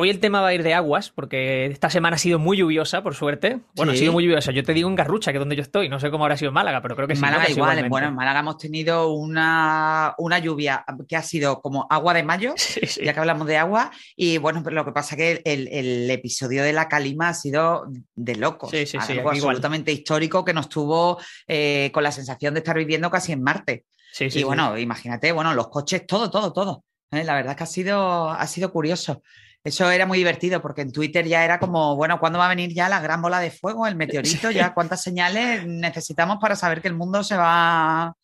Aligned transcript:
Hoy 0.00 0.10
el 0.10 0.20
tema 0.20 0.40
va 0.40 0.46
a 0.46 0.54
ir 0.54 0.62
de 0.62 0.74
aguas, 0.74 1.10
porque 1.10 1.66
esta 1.66 1.90
semana 1.90 2.14
ha 2.14 2.18
sido 2.20 2.38
muy 2.38 2.56
lluviosa, 2.56 3.02
por 3.02 3.16
suerte. 3.16 3.62
Bueno, 3.74 3.90
ha 3.90 3.96
sido 3.96 4.12
muy 4.12 4.22
lluviosa. 4.22 4.52
Yo 4.52 4.62
te 4.62 4.72
digo 4.72 4.88
en 4.88 4.94
Garrucha, 4.94 5.32
que 5.32 5.38
es 5.38 5.40
donde 5.40 5.56
yo 5.56 5.62
estoy. 5.62 5.88
No 5.88 5.98
sé 5.98 6.08
cómo 6.12 6.22
habrá 6.22 6.36
sido 6.36 6.50
en 6.50 6.54
Málaga, 6.54 6.80
pero 6.80 6.94
creo 6.94 7.08
que 7.08 7.14
en 7.14 7.16
sí. 7.16 7.22
Málaga 7.22 7.50
igual. 7.50 7.88
Bueno, 7.88 8.06
en 8.06 8.14
Málaga 8.14 8.38
hemos 8.38 8.58
tenido 8.58 9.10
una, 9.10 10.14
una, 10.18 10.38
lluvia 10.38 10.84
que 11.08 11.16
ha 11.16 11.22
sido 11.24 11.60
como 11.60 11.88
agua 11.90 12.14
de 12.14 12.22
mayo, 12.22 12.54
ya 13.02 13.12
que 13.12 13.18
hablamos 13.18 13.48
de 13.48 13.56
agua. 13.56 13.90
Y 14.14 14.38
bueno, 14.38 14.62
pero 14.62 14.76
lo 14.76 14.84
que 14.84 14.92
pasa 14.92 15.16
es 15.16 15.18
que 15.18 15.42
el, 15.44 15.66
el, 15.66 16.08
episodio 16.12 16.62
de 16.62 16.72
la 16.72 16.88
calima 16.88 17.30
ha 17.30 17.34
sido 17.34 17.88
de 18.14 18.36
locos. 18.36 18.70
Sí, 18.70 18.86
sí, 18.86 18.98
sí. 19.04 19.14
Algo 19.14 19.30
absolutamente 19.30 19.90
histórico 19.90 20.44
que 20.44 20.54
nos 20.54 20.68
tuvo 20.68 21.18
eh, 21.48 21.90
con 21.92 22.04
la 22.04 22.12
sensación 22.12 22.54
de 22.54 22.60
estar 22.60 22.78
viviendo 22.78 23.10
casi 23.10 23.32
en 23.32 23.42
Marte. 23.42 23.86
Sí, 24.12 24.30
sí, 24.30 24.38
y 24.38 24.42
bueno, 24.44 24.78
imagínate, 24.78 25.32
bueno, 25.32 25.54
los 25.54 25.66
coches, 25.66 26.06
todo, 26.06 26.30
todo, 26.30 26.52
todo. 26.52 26.84
¿eh? 27.10 27.24
La 27.24 27.34
verdad 27.34 27.50
es 27.50 27.56
que 27.56 27.64
ha 27.64 27.66
sido, 27.66 28.30
ha 28.30 28.46
sido 28.46 28.70
curioso. 28.70 29.22
Eso 29.64 29.90
era 29.90 30.06
muy 30.06 30.18
divertido 30.18 30.62
porque 30.62 30.82
en 30.82 30.92
Twitter 30.92 31.26
ya 31.26 31.44
era 31.44 31.58
como, 31.58 31.96
bueno, 31.96 32.20
¿cuándo 32.20 32.38
va 32.38 32.46
a 32.46 32.48
venir 32.48 32.72
ya 32.72 32.88
la 32.88 33.00
gran 33.00 33.20
bola 33.20 33.40
de 33.40 33.50
fuego, 33.50 33.86
el 33.86 33.96
meteorito? 33.96 34.50
Ya 34.50 34.72
cuántas 34.72 35.02
señales 35.02 35.66
necesitamos 35.66 36.38
para 36.40 36.56
saber 36.56 36.80
que 36.80 36.88
el 36.88 36.94
mundo 36.94 37.22
se 37.24 37.36
va 37.36 38.14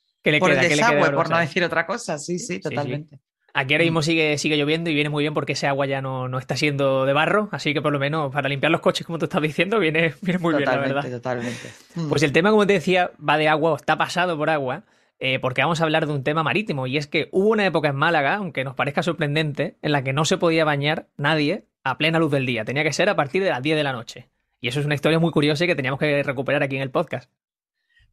por 0.41 0.51
el 0.51 0.61
desagüe, 0.61 1.11
por 1.11 1.29
no 1.29 1.39
decir 1.39 1.65
otra 1.65 1.87
cosa. 1.87 2.19
Sí, 2.19 2.39
sí, 2.39 2.61
totalmente. 2.61 3.19
Aquí 3.57 3.73
ahora 3.75 3.85
mismo 3.85 4.03
sigue, 4.03 4.37
sigue 4.37 4.57
lloviendo 4.57 4.91
y 4.91 4.95
viene 4.95 5.11
muy 5.11 5.23
bien 5.23 5.33
porque 5.33 5.53
ese 5.53 5.69
agua 5.69 5.87
ya 5.87 6.03
no, 6.03 6.27
no, 6.27 6.41
está 6.41 6.57
siendo 6.57 7.07
de 7.07 7.13
barro, 7.13 7.49
así 7.53 7.73
que 7.73 7.81
por 7.81 7.93
lo 7.93 8.01
menos 8.01 8.33
para 8.33 8.49
limpiar 8.49 8.73
los 8.73 8.81
coches, 8.81 9.07
como 9.07 9.17
tú 9.17 9.27
estás 9.27 9.41
diciendo, 9.41 9.79
viene, 9.79 10.13
viene 10.23 10.41
muy 10.41 10.55
bien, 10.55 10.69
la 10.69 10.77
verdad. 10.77 11.09
Totalmente. 11.09 11.71
Pues 12.09 12.25
el 12.25 12.33
tema, 12.33 12.51
como 12.51 12.67
te 12.67 12.73
decía, 12.73 13.13
va 13.27 13.39
de 13.39 13.49
agua 13.49 13.73
o 13.73 13.77
está 13.77 13.97
pasado 13.97 14.37
por 14.37 14.51
agua. 14.51 14.83
Eh, 15.19 15.39
porque 15.39 15.63
vamos 15.63 15.81
a 15.81 15.85
hablar 15.85 16.07
de 16.07 16.13
un 16.13 16.25
tema 16.25 16.43
marítimo, 16.43 16.87
y 16.87 16.97
es 16.97 17.07
que 17.07 17.29
hubo 17.33 17.49
una 17.49 17.67
época 17.67 17.89
en 17.89 17.97
Málaga, 17.97 18.37
aunque 18.37 18.65
nos 18.65 18.75
parezca 18.75 19.03
sorprendente, 19.03 19.77
en 19.81 19.93
la 19.93 20.03
que 20.03 20.13
no 20.13 20.25
se 20.25 20.39
podía 20.39 20.65
bañar 20.65 21.09
nadie 21.17 21.67
a 21.85 21.99
plena 21.99 22.19
luz 22.19 22.33
del 22.33 22.47
día, 22.47 22.65
tenía 22.65 22.83
que 22.83 22.93
ser 22.93 23.09
a 23.09 23.17
partir 23.17 23.43
de 23.43 23.51
las 23.51 23.63
10 23.63 23.77
de 23.77 23.85
la 23.85 23.93
noche. 23.93 24.29
Y 24.61 24.69
eso 24.69 24.81
es 24.81 24.87
una 24.87 24.95
historia 24.95 25.19
muy 25.19 25.31
curiosa 25.31 25.65
y 25.65 25.67
que 25.67 25.75
teníamos 25.77 26.01
que 26.01 26.23
recuperar 26.23 26.63
aquí 26.63 26.77
en 26.77 26.83
el 26.83 26.91
podcast. 26.91 27.31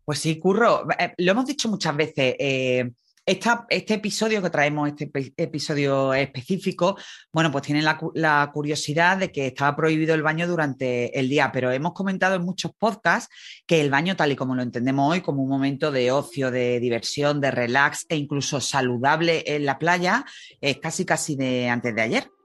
Pues 0.04 0.20
sí, 0.20 0.38
Curro, 0.38 0.88
eh, 1.00 1.14
lo 1.18 1.32
hemos 1.32 1.46
dicho 1.46 1.70
muchas 1.70 1.96
veces. 1.96 2.36
Eh, 2.38 2.92
este 3.26 3.94
episodio 3.94 4.42
que 4.42 4.50
traemos, 4.50 4.90
este 4.90 5.34
episodio 5.38 6.14
específico, 6.14 6.98
bueno, 7.32 7.52
pues 7.52 7.64
tiene 7.64 7.82
la, 7.82 8.52
curiosidad 8.52 9.18
de 9.18 9.32
que 9.32 9.48
estaba 9.48 9.76
prohibido 9.76 10.16
el 10.16 10.24
baño 10.24 10.48
durante 10.48 11.18
el 11.18 11.30
día, 11.30 11.52
pero 11.52 11.72
hemos 11.72 11.94
comentado 11.94 12.36
en 12.36 12.44
muchos 12.44 12.72
podcasts 12.78 13.34
que 13.66 13.80
el 13.80 13.90
baño, 13.90 14.16
tal 14.16 14.32
y 14.32 14.36
como 14.36 14.56
lo 14.56 14.64
entendemos 14.64 15.12
hoy, 15.12 15.22
como 15.22 15.44
un 15.44 15.50
momento 15.50 15.92
de 15.92 16.12
ocio, 16.12 16.52
de 16.52 16.80
diversión, 16.80 17.40
de 17.42 17.52
relax 17.52 18.06
e 18.10 18.16
incluso 18.16 18.60
saludable 18.60 19.44
en 19.46 19.66
la 19.66 19.78
playa, 19.78 20.26
es 20.60 20.80
casi 20.80 21.06
casi 21.06 21.36
de 21.36 21.70
antes 21.70 21.96
de 21.96 22.02
ayer. 22.02 22.41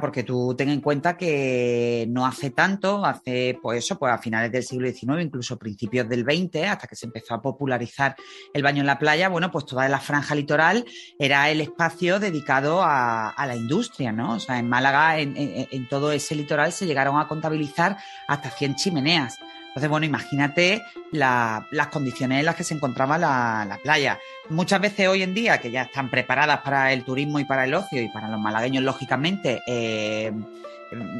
Porque 0.00 0.22
tú 0.22 0.54
ten 0.56 0.68
en 0.68 0.80
cuenta 0.80 1.16
que 1.16 2.06
no 2.08 2.26
hace 2.26 2.50
tanto, 2.50 3.04
hace 3.04 3.58
pues 3.60 3.84
eso, 3.84 3.98
pues 3.98 4.12
a 4.12 4.18
finales 4.18 4.52
del 4.52 4.62
siglo 4.62 4.88
XIX, 4.88 5.22
incluso 5.22 5.58
principios 5.58 6.08
del 6.08 6.24
XX, 6.24 6.68
hasta 6.68 6.86
que 6.86 6.96
se 6.96 7.06
empezó 7.06 7.34
a 7.34 7.42
popularizar 7.42 8.14
el 8.52 8.62
baño 8.62 8.80
en 8.80 8.86
la 8.86 8.98
playa, 8.98 9.28
bueno, 9.28 9.50
pues 9.50 9.66
toda 9.66 9.88
la 9.88 9.98
franja 9.98 10.34
litoral 10.34 10.84
era 11.18 11.50
el 11.50 11.60
espacio 11.60 12.20
dedicado 12.20 12.80
a, 12.82 13.34
la 13.46 13.56
industria, 13.56 14.12
¿no? 14.12 14.34
O 14.34 14.40
sea, 14.40 14.58
en 14.58 14.68
Málaga, 14.68 15.18
en, 15.18 15.34
en 15.36 15.88
todo 15.88 16.10
ese 16.12 16.34
litoral 16.34 16.72
se 16.72 16.86
llegaron 16.86 17.18
a 17.18 17.28
contabilizar 17.28 17.96
hasta 18.28 18.50
100 18.50 18.76
chimeneas. 18.76 19.38
Entonces, 19.76 19.90
bueno, 19.90 20.06
imagínate 20.06 20.86
las 21.12 21.86
condiciones 21.92 22.38
en 22.38 22.46
las 22.46 22.56
que 22.56 22.64
se 22.64 22.72
encontraba 22.72 23.18
la, 23.18 23.78
playa. 23.82 24.18
Muchas 24.48 24.80
veces 24.80 25.06
hoy 25.06 25.22
en 25.22 25.34
día, 25.34 25.58
que 25.58 25.70
ya 25.70 25.82
están 25.82 26.08
preparadas 26.08 26.62
para 26.62 26.94
el 26.94 27.04
turismo 27.04 27.40
y 27.40 27.44
para 27.44 27.64
el 27.64 27.74
ocio 27.74 28.00
y 28.00 28.08
para 28.08 28.28
los 28.28 28.40
malagueños, 28.40 28.82
lógicamente, 28.82 29.62
eh, 29.66 30.32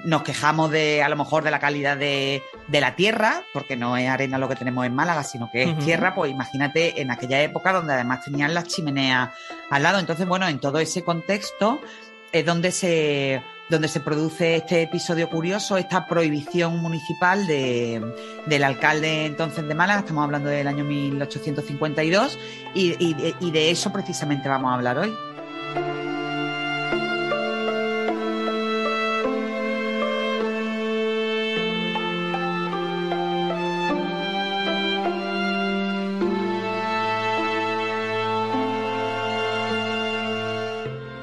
nos 0.04 0.22
quejamos 0.22 0.70
de 0.70 1.02
a 1.02 1.10
lo 1.10 1.16
mejor 1.16 1.44
de 1.44 1.50
la 1.50 1.58
calidad 1.58 1.98
de, 1.98 2.42
la 2.70 2.96
tierra, 2.96 3.42
porque 3.52 3.76
no 3.76 3.98
es 3.98 4.08
arena 4.08 4.38
lo 4.38 4.48
que 4.48 4.56
tenemos 4.56 4.86
en 4.86 4.94
Málaga, 4.94 5.22
sino 5.22 5.50
que 5.50 5.64
es 5.64 5.78
tierra, 5.80 6.14
pues 6.14 6.30
imagínate 6.30 7.02
en 7.02 7.10
aquella 7.10 7.42
época 7.42 7.74
donde 7.74 7.92
además 7.92 8.24
tenían 8.24 8.54
las 8.54 8.64
chimeneas 8.64 9.32
al 9.68 9.82
lado. 9.82 9.98
Entonces, 9.98 10.26
bueno, 10.26 10.48
en 10.48 10.60
todo 10.60 10.78
ese 10.78 11.04
contexto 11.04 11.78
es 12.32 12.46
donde 12.46 12.72
se 12.72 13.42
donde 13.68 13.88
se 13.88 14.00
produce 14.00 14.56
este 14.56 14.82
episodio 14.82 15.28
curioso, 15.28 15.76
esta 15.76 16.06
prohibición 16.06 16.78
municipal 16.78 17.46
de, 17.46 18.00
del 18.46 18.64
alcalde 18.64 19.26
entonces 19.26 19.66
de 19.66 19.74
Málaga, 19.74 20.00
estamos 20.00 20.24
hablando 20.24 20.48
del 20.48 20.68
año 20.68 20.84
1852, 20.84 22.38
y, 22.74 22.94
y 23.40 23.50
de 23.50 23.70
eso 23.70 23.92
precisamente 23.92 24.48
vamos 24.48 24.70
a 24.70 24.74
hablar 24.74 24.98
hoy. 24.98 25.12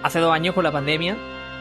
Hace 0.03 0.19
dos 0.19 0.33
años 0.33 0.53
con 0.53 0.65
la 0.65 0.71
pandemia 0.71 1.17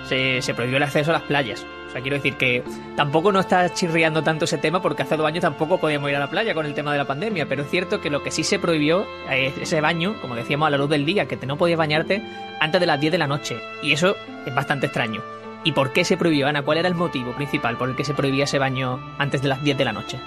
se, 0.09 0.55
prohibió 0.55 0.77
el 0.77 0.83
acceso 0.83 1.11
a 1.11 1.15
las 1.15 1.23
playas. 1.23 1.67
O 1.89 1.93
sea, 1.93 2.01
quiero 2.01 2.17
decir 2.17 2.37
que 2.37 2.63
tampoco 2.97 3.33
no 3.33 3.41
está 3.41 3.73
chirriando 3.75 4.23
tanto 4.23 4.47
ese 4.47 4.57
tema 4.57 4.81
porque 4.81 5.03
hace 5.03 5.17
dos 5.17 5.27
años 5.27 5.43
tampoco 5.43 5.79
podíamos 5.79 6.09
ir 6.11 6.17
a 6.17 6.21
la 6.21 6.31
playa 6.31 6.55
con 6.55 6.65
el 6.65 6.75
tema 6.75 6.93
de 6.93 6.99
la 6.99 7.05
pandemia, 7.05 7.47
pero 7.47 7.63
es 7.63 7.71
cierto 7.71 8.01
que 8.01 8.09
lo 8.09 8.23
que 8.23 8.31
sí 8.31 8.45
se 8.45 8.59
prohibió 8.59 9.07
es 9.31 9.57
ese 9.59 9.81
baño, 9.81 10.15
como 10.21 10.35
decíamos, 10.35 10.67
a 10.67 10.71
la 10.71 10.79
luz 10.79 10.89
del 10.89 11.05
día, 11.05 11.27
que 11.27 11.37
no 11.47 11.59
podías 11.59 11.79
bañarte 11.79 12.23
antes 12.61 12.81
de 12.81 12.87
las 12.87 13.01
10 13.01 13.13
de 13.13 13.19
la 13.19 13.27
noche. 13.27 13.59
Y 13.83 13.93
eso 13.93 14.17
es 14.47 14.55
bastante 14.55 14.87
extraño. 14.87 15.23
¿Y 15.65 15.73
por 15.73 15.93
qué 15.93 16.05
se 16.05 16.17
prohibió, 16.17 16.49
Ana? 16.49 16.63
¿Cuál 16.63 16.79
era 16.79 16.89
el 16.89 16.95
motivo 16.95 17.33
principal 17.33 17.77
por 17.77 17.89
el 17.89 17.97
que 17.97 18.05
se 18.05 18.15
prohibía 18.15 18.45
ese 18.45 18.59
baño 18.59 18.99
antes 19.19 19.43
de 19.43 19.49
las 19.49 19.63
10 19.63 19.77
de 19.77 19.85
la 19.85 19.93
noche? 19.93 20.19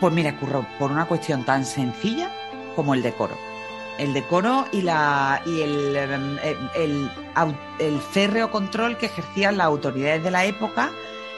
Pues 0.00 0.12
mira, 0.12 0.36
Curro, 0.36 0.66
por 0.78 0.90
una 0.90 1.04
cuestión 1.04 1.44
tan 1.44 1.64
sencilla 1.64 2.30
como 2.74 2.94
el 2.94 3.02
decoro 3.02 3.36
el 3.98 4.14
decoro 4.14 4.66
y, 4.72 4.82
la, 4.82 5.42
y 5.44 5.60
el, 5.60 5.96
em, 5.96 6.38
el, 6.74 7.10
el, 7.78 8.00
férreo 8.00 8.50
control 8.50 8.96
que 8.96 9.06
ejercían 9.06 9.58
las 9.58 9.66
autoridades 9.66 10.22
de 10.22 10.30
la 10.30 10.44
época 10.44 10.90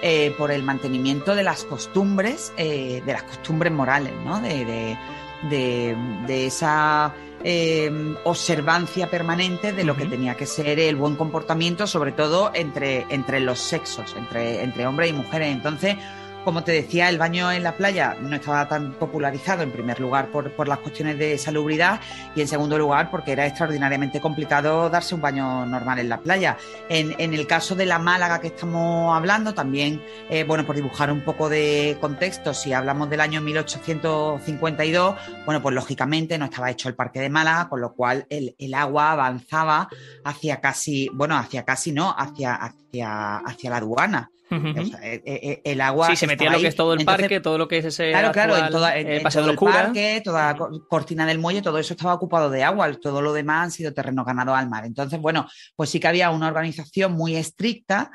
eh, 0.03 0.35
por 0.39 0.51
el 0.51 0.63
mantenimiento 0.63 1.35
de 1.35 1.43
las 1.43 1.65
costumbres, 1.65 2.53
eh, 2.57 3.03
de 3.05 3.13
las 3.13 3.23
costumbres 3.25 3.73
morales, 3.73 4.13
¿no? 4.25 4.41
de, 4.41 4.97
de, 5.51 5.97
de, 6.27 6.47
esa 6.47 7.15
em, 7.43 8.17
observancia 8.25 9.11
permanente 9.11 9.73
de 9.73 9.85
lo 9.85 9.97
que 9.97 10.07
tenía 10.07 10.37
que 10.37 10.47
ser 10.47 10.79
el 10.79 10.97
buen 10.97 11.17
comportamiento, 11.17 11.87
sobre 11.87 12.13
todo 12.13 12.51
entre, 12.55 13.07
entre 13.11 13.41
los 13.41 13.59
sexos, 13.59 14.15
entre, 14.17 14.63
entre 14.63 14.87
hombres 14.87 15.11
y 15.11 15.13
mujeres. 15.13 15.49
Entonces, 15.49 15.97
como 16.45 16.65
te 16.65 16.73
decía, 16.73 17.09
el 17.09 17.19
baño 17.19 17.53
en 17.53 17.63
la 17.63 17.77
playa 17.77 18.17
no 18.21 18.35
estaba 18.35 18.67
tan 18.67 18.93
popularizado, 18.95 19.63
en 19.63 19.71
primer 19.71 20.01
lugar, 20.01 20.31
por, 20.31 20.69
las 20.69 20.79
cuestiones 20.79 21.19
de 21.19 21.37
salubridad 21.39 22.01
y 22.35 22.41
en 22.41 22.49
segundo 22.49 22.79
lugar, 22.79 23.11
porque 23.11 23.33
era 23.33 23.47
extraordinariamente 23.47 24.21
complicado 24.21 24.89
darse 24.89 25.15
un 25.15 25.21
baño 25.21 25.67
normal 25.67 25.99
en 25.99 26.09
la 26.09 26.19
playa. 26.19 26.57
En, 26.89 27.35
el 27.35 27.47
caso 27.47 27.75
de 27.75 27.87
la 27.87 27.99
Málaga 27.99 28.41
que 28.41 28.49
estamos 28.49 29.17
hablando, 29.17 29.55
también, 29.55 30.03
eh, 30.29 30.45
bueno, 30.45 30.65
por 30.65 30.77
dibujar 30.77 31.13
un 31.13 31.21
poco 31.23 31.49
de 31.49 31.97
contexto, 32.01 32.55
si 32.55 32.73
hablamos 32.73 33.11
del 33.11 33.21
año 33.21 33.41
1852, 33.41 35.17
bueno, 35.45 35.63
pues 35.63 35.75
lógicamente 35.75 36.39
no 36.39 36.47
estaba 36.47 36.71
hecho 36.71 36.89
el 36.89 36.95
Parque 36.95 37.21
de 37.21 37.29
Málaga, 37.29 37.69
con 37.69 37.81
lo 37.81 37.93
cual 37.93 38.27
el, 38.31 38.55
agua 38.75 39.13
avanzaba 39.13 39.89
hacia 40.25 40.61
casi, 40.61 41.11
bueno, 41.13 41.37
hacia 41.37 41.65
casi 41.65 41.93
no, 41.93 42.15
hacia, 42.17 42.55
hacia, 42.55 43.37
hacia 43.39 43.71
la 43.71 43.77
aduana. 43.77 44.31
Eh, 44.51 44.93
eh, 45.03 45.23
eh, 45.25 45.61
el 45.65 45.81
agua. 45.81 46.09
Sí, 46.09 46.17
se 46.17 46.27
metía 46.27 46.51
lo 46.51 46.59
que 46.59 46.67
es 46.67 46.75
todo 46.75 46.95
el 46.95 47.05
parque, 47.05 47.41
todo 47.41 47.57
lo 47.57 47.69
que 47.69 47.79
es 47.79 47.85
ese. 47.85 48.11
Claro, 48.11 48.33
claro, 48.33 48.57
en, 48.57 48.71
toda, 48.71 48.93
todo 49.31 49.51
el 49.51 49.57
parque, 49.57 50.21
toda 50.25 50.57
cortina 50.89 51.25
del 51.25 51.39
muelle, 51.39 51.63
todo 51.63 51.79
eso 51.79 51.95
estaba 51.95 52.15
ocupado 52.15 52.51
de 52.51 52.65
agua, 52.65 52.93
todo 53.01 53.23
lo 53.23 53.33
demás 53.33 53.65
han 53.65 53.71
sido 53.71 53.93
terreno 53.93 54.25
ganado 54.25 54.55
al 54.55 54.69
mar. 54.69 54.85
Entonces, 54.85 55.21
bueno, 55.21 55.49
pues 55.77 55.91
sí 55.91 56.01
que 56.01 56.09
había 56.09 56.31
una 56.31 56.49
organización 56.49 57.13
muy 57.13 57.37
estricta 57.37 58.11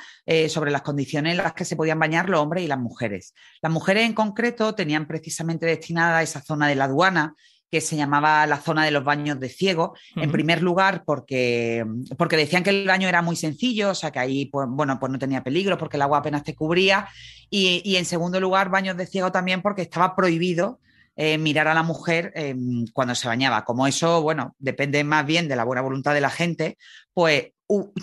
sobre 0.49 0.71
las 0.71 0.81
condiciones 0.81 1.31
en 1.31 1.37
las 1.37 1.53
que 1.53 1.65
se 1.65 1.75
podían 1.75 1.99
bañar 1.99 2.29
los 2.29 2.39
hombres 2.39 2.63
y 2.63 2.67
las 2.67 2.79
mujeres. 2.79 3.33
Las 3.61 3.71
mujeres 3.71 4.05
en 4.05 4.13
concreto 4.13 4.75
tenían 4.75 5.07
precisamente 5.07 5.65
destinada 5.65 6.21
esa 6.21 6.41
zona 6.41 6.67
de 6.67 6.75
la 6.75 6.85
aduana 6.85 7.35
que 7.75 7.81
se 7.81 7.97
llamaba 7.97 8.47
la 8.47 8.61
zona 8.61 8.85
de 8.85 8.91
los 8.91 9.03
baños 9.03 9.37
de 9.37 9.49
ciego, 9.49 9.95
en 10.15 10.31
primer 10.31 10.61
lugar 10.61 11.03
porque, 11.05 11.85
porque 12.17 12.37
decían 12.37 12.63
que 12.63 12.69
el 12.69 12.87
baño 12.87 13.09
era 13.09 13.21
muy 13.21 13.35
sencillo, 13.35 13.89
o 13.89 13.95
sea 13.95 14.11
que 14.11 14.19
ahí 14.19 14.45
pues, 14.45 14.65
bueno, 14.69 14.97
pues 14.97 15.11
no 15.11 15.19
tenía 15.19 15.43
peligro 15.43 15.77
porque 15.77 15.97
el 15.97 16.03
agua 16.03 16.19
apenas 16.19 16.45
te 16.45 16.55
cubría, 16.55 17.09
y, 17.49 17.97
en 17.97 18.05
segundo 18.05 18.39
lugar 18.39 18.69
baños 18.69 18.95
de 18.95 19.05
ciego 19.05 19.29
también 19.33 19.61
porque 19.61 19.81
estaba 19.81 20.15
prohibido 20.15 20.79
eh, 21.17 21.37
mirar 21.37 21.67
a 21.67 21.73
la 21.73 21.83
mujer 21.83 22.31
em, 22.33 22.85
cuando 22.93 23.13
se 23.13 23.27
bañaba. 23.27 23.65
Como 23.65 23.87
eso, 23.87 24.21
bueno, 24.21 24.55
depende 24.57 25.03
más 25.03 25.25
bien 25.25 25.49
de 25.49 25.57
la 25.57 25.65
buena 25.65 25.81
voluntad 25.81 26.13
de 26.13 26.21
la 26.21 26.29
gente, 26.29 26.77
pues 27.13 27.51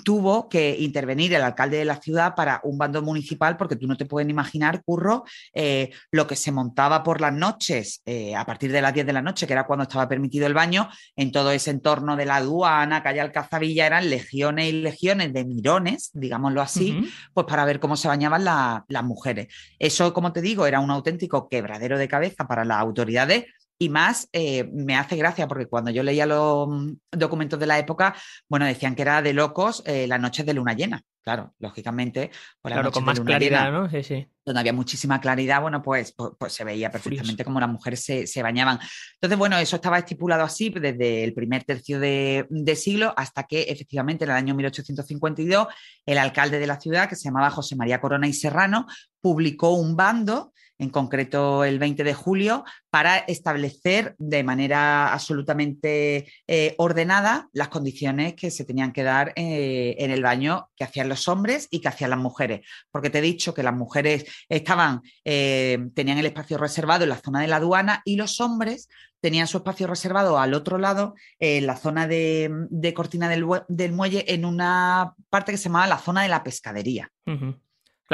tuvo 0.05 0.49
que 0.49 0.76
intervenir 0.79 1.35
el 1.35 1.43
alcalde 1.43 1.79
de 1.79 1.85
la 1.85 2.00
ciudad 2.00 2.35
para 2.35 2.61
un 2.64 2.79
bando 2.79 3.03
municipal, 3.03 3.56
porque 3.56 3.76
tú 3.76 3.87
no 3.87 3.97
te 3.97 4.06
puedes 4.06 4.29
imaginar, 4.29 4.82
Curro, 4.85 5.25
eh, 5.55 5.91
lo 6.11 6.26
que 6.26 6.37
se 6.37 6.53
montaba 6.53 7.03
por 7.03 7.20
las 7.20 7.32
noches, 7.32 8.03
eh, 8.05 8.35
a 8.35 8.44
partir 8.44 8.73
de 8.73 8.82
las 8.82 8.93
10 8.93 9.06
de 9.06 9.12
la 9.12 9.23
noche, 9.23 9.47
que 9.47 9.53
era 9.53 9.67
cuando 9.67 9.85
estaba 9.85 10.09
permitido 10.09 10.47
el 10.47 10.55
baño, 10.55 10.88
en 11.17 11.31
todo 11.32 11.53
ese 11.53 11.70
entorno 11.70 12.17
de 12.17 12.26
la 12.26 12.37
aduana, 12.37 13.03
calle 13.03 13.20
Alcazavilla, 13.20 13.87
eran 13.87 14.11
legiones 14.11 14.69
y 14.69 14.73
legiones 14.73 15.32
de 15.32 15.44
mirones, 15.44 16.11
digámoslo 16.12 16.61
así, 16.61 17.09
pues 17.32 17.47
para 17.47 17.64
ver 17.64 17.81
cómo 17.81 17.97
se 17.97 18.09
bañaban 18.09 18.44
las 18.44 19.05
mujeres. 19.05 19.49
Eso, 19.79 20.12
como 20.12 20.32
te 20.32 20.41
digo, 20.41 20.67
era 20.67 20.81
un 20.81 20.91
auténtico 20.91 21.49
quebradero 21.49 21.99
de 21.99 22.09
cabeza 22.09 22.47
para 22.47 22.64
las 22.64 22.79
autoridades 22.79 23.47
y 23.82 23.88
más 23.88 24.29
eh, 24.32 24.70
me 24.73 24.94
hace 24.94 25.17
gracia 25.17 25.49
porque 25.49 25.67
cuando 25.67 25.90
yo 25.90 26.05
leía 26.05 26.25
los 26.25 26.69
mm, 26.69 26.93
documentos 27.11 27.58
de 27.58 27.67
la 27.67 27.81
época, 27.81 28.14
bueno, 28.49 28.64
decían 28.64 28.94
que 28.94 29.02
era 29.02 29.20
de 29.23 29.32
locos 29.32 29.82
eh, 29.87 30.06
las 30.06 30.20
noches 30.20 30.46
de 30.46 30.55
luna 30.55 30.73
llena. 30.73 31.02
Claro, 31.20 31.52
lógicamente, 31.58 32.31
por 32.61 32.70
claro, 32.70 32.93
con 32.93 33.05
más 33.05 33.19
claridad, 33.19 33.73
¿no? 33.73 33.90
Sí, 33.90 34.05
sí. 34.05 34.26
Donde 34.44 34.61
había 34.61 34.73
muchísima 34.73 35.20
claridad, 35.20 35.61
bueno, 35.61 35.82
pues, 35.82 36.12
pues, 36.12 36.31
pues 36.38 36.52
se 36.52 36.62
veía 36.62 36.93
perfectamente 36.93 37.44
cómo 37.44 37.58
las 37.58 37.69
mujeres 37.69 38.05
se, 38.05 38.43
bañaban. 38.43 38.79
Entonces, 39.14 39.38
bueno, 39.38 39.58
eso 39.58 39.76
estaba 39.76 39.99
estipulado 39.99 40.44
así 40.44 40.70
desde 40.70 41.25
el 41.25 41.35
primer 41.35 41.64
tercio 41.64 41.99
de, 41.99 42.46
de, 42.50 42.76
siglo 42.76 43.14
hasta 43.17 43.44
que 43.44 43.62
efectivamente 43.62 44.25
en 44.25 44.31
el 44.31 44.37
año 44.37 44.55
1852 44.55 45.67
el 46.06 46.19
alcalde 46.19 46.61
de 46.61 46.67
la 46.69 46.78
ciudad, 46.81 47.08
que 47.08 47.17
se 47.17 47.25
llamaba 47.25 47.50
José 47.50 47.75
María 47.75 48.00
Corona 48.00 48.28
y 48.28 48.32
Serrano, 48.32 48.87
publicó 49.20 49.70
un 49.75 49.96
bando 49.96 50.52
en 50.82 50.90
concreto 50.90 51.62
el 51.64 51.79
20 51.79 52.02
de 52.02 52.12
julio, 52.12 52.64
para 52.90 53.19
establecer 53.19 54.17
de 54.19 54.43
manera 54.43 55.12
absolutamente 55.12 56.26
eh, 56.49 56.75
ordenada 56.76 57.49
las 57.52 57.69
condiciones 57.69 58.34
que 58.34 58.50
se 58.50 58.64
tenían 58.64 58.93
que 58.93 59.05
dar 59.05 59.32
eh, 59.37 59.94
en 59.99 60.11
el 60.11 60.23
baño 60.23 60.70
que 60.76 60.82
hacían 60.82 61.08
los 61.08 61.29
hombres 61.29 61.69
y 61.70 61.81
que 61.81 61.88
hacían 61.88 62.11
las 62.11 62.19
mujeres. 62.19 62.67
Porque 62.90 63.11
te 63.11 63.19
he 63.19 63.23
dicho 63.23 63.55
que 63.55 63.62
las 63.62 63.75
mujeres 63.75 64.25
estaban, 64.49 65.02
eh, 65.25 65.79
tenían 65.94 66.19
el 66.19 66.26
espacio 66.26 66.58
reservado 66.58 67.05
en 67.05 67.11
la 67.11 67.20
zona 67.20 67.40
de 67.40 67.49
la 67.49 67.56
aduana 67.56 68.02
y 68.05 68.17
los 68.17 68.40
hombres 68.40 68.88
tenían 69.20 69.46
su 69.46 69.58
espacio 69.58 69.87
reservado 69.87 70.40
al 70.40 70.52
otro 70.52 70.78
lado, 70.78 71.14
en 71.38 71.64
la 71.64 71.76
zona 71.76 72.08
de, 72.08 72.93
cortina 72.93 73.28
del, 73.28 73.93
muelle, 73.93 74.25
en 74.35 74.44
una 74.44 75.14
parte 75.31 75.52
que 75.52 75.58
se 75.58 75.69
llamaba 75.69 75.87
la 75.87 75.99
zona 75.99 76.23
de 76.25 76.28
la 76.28 76.43
pescadería. 76.43 77.08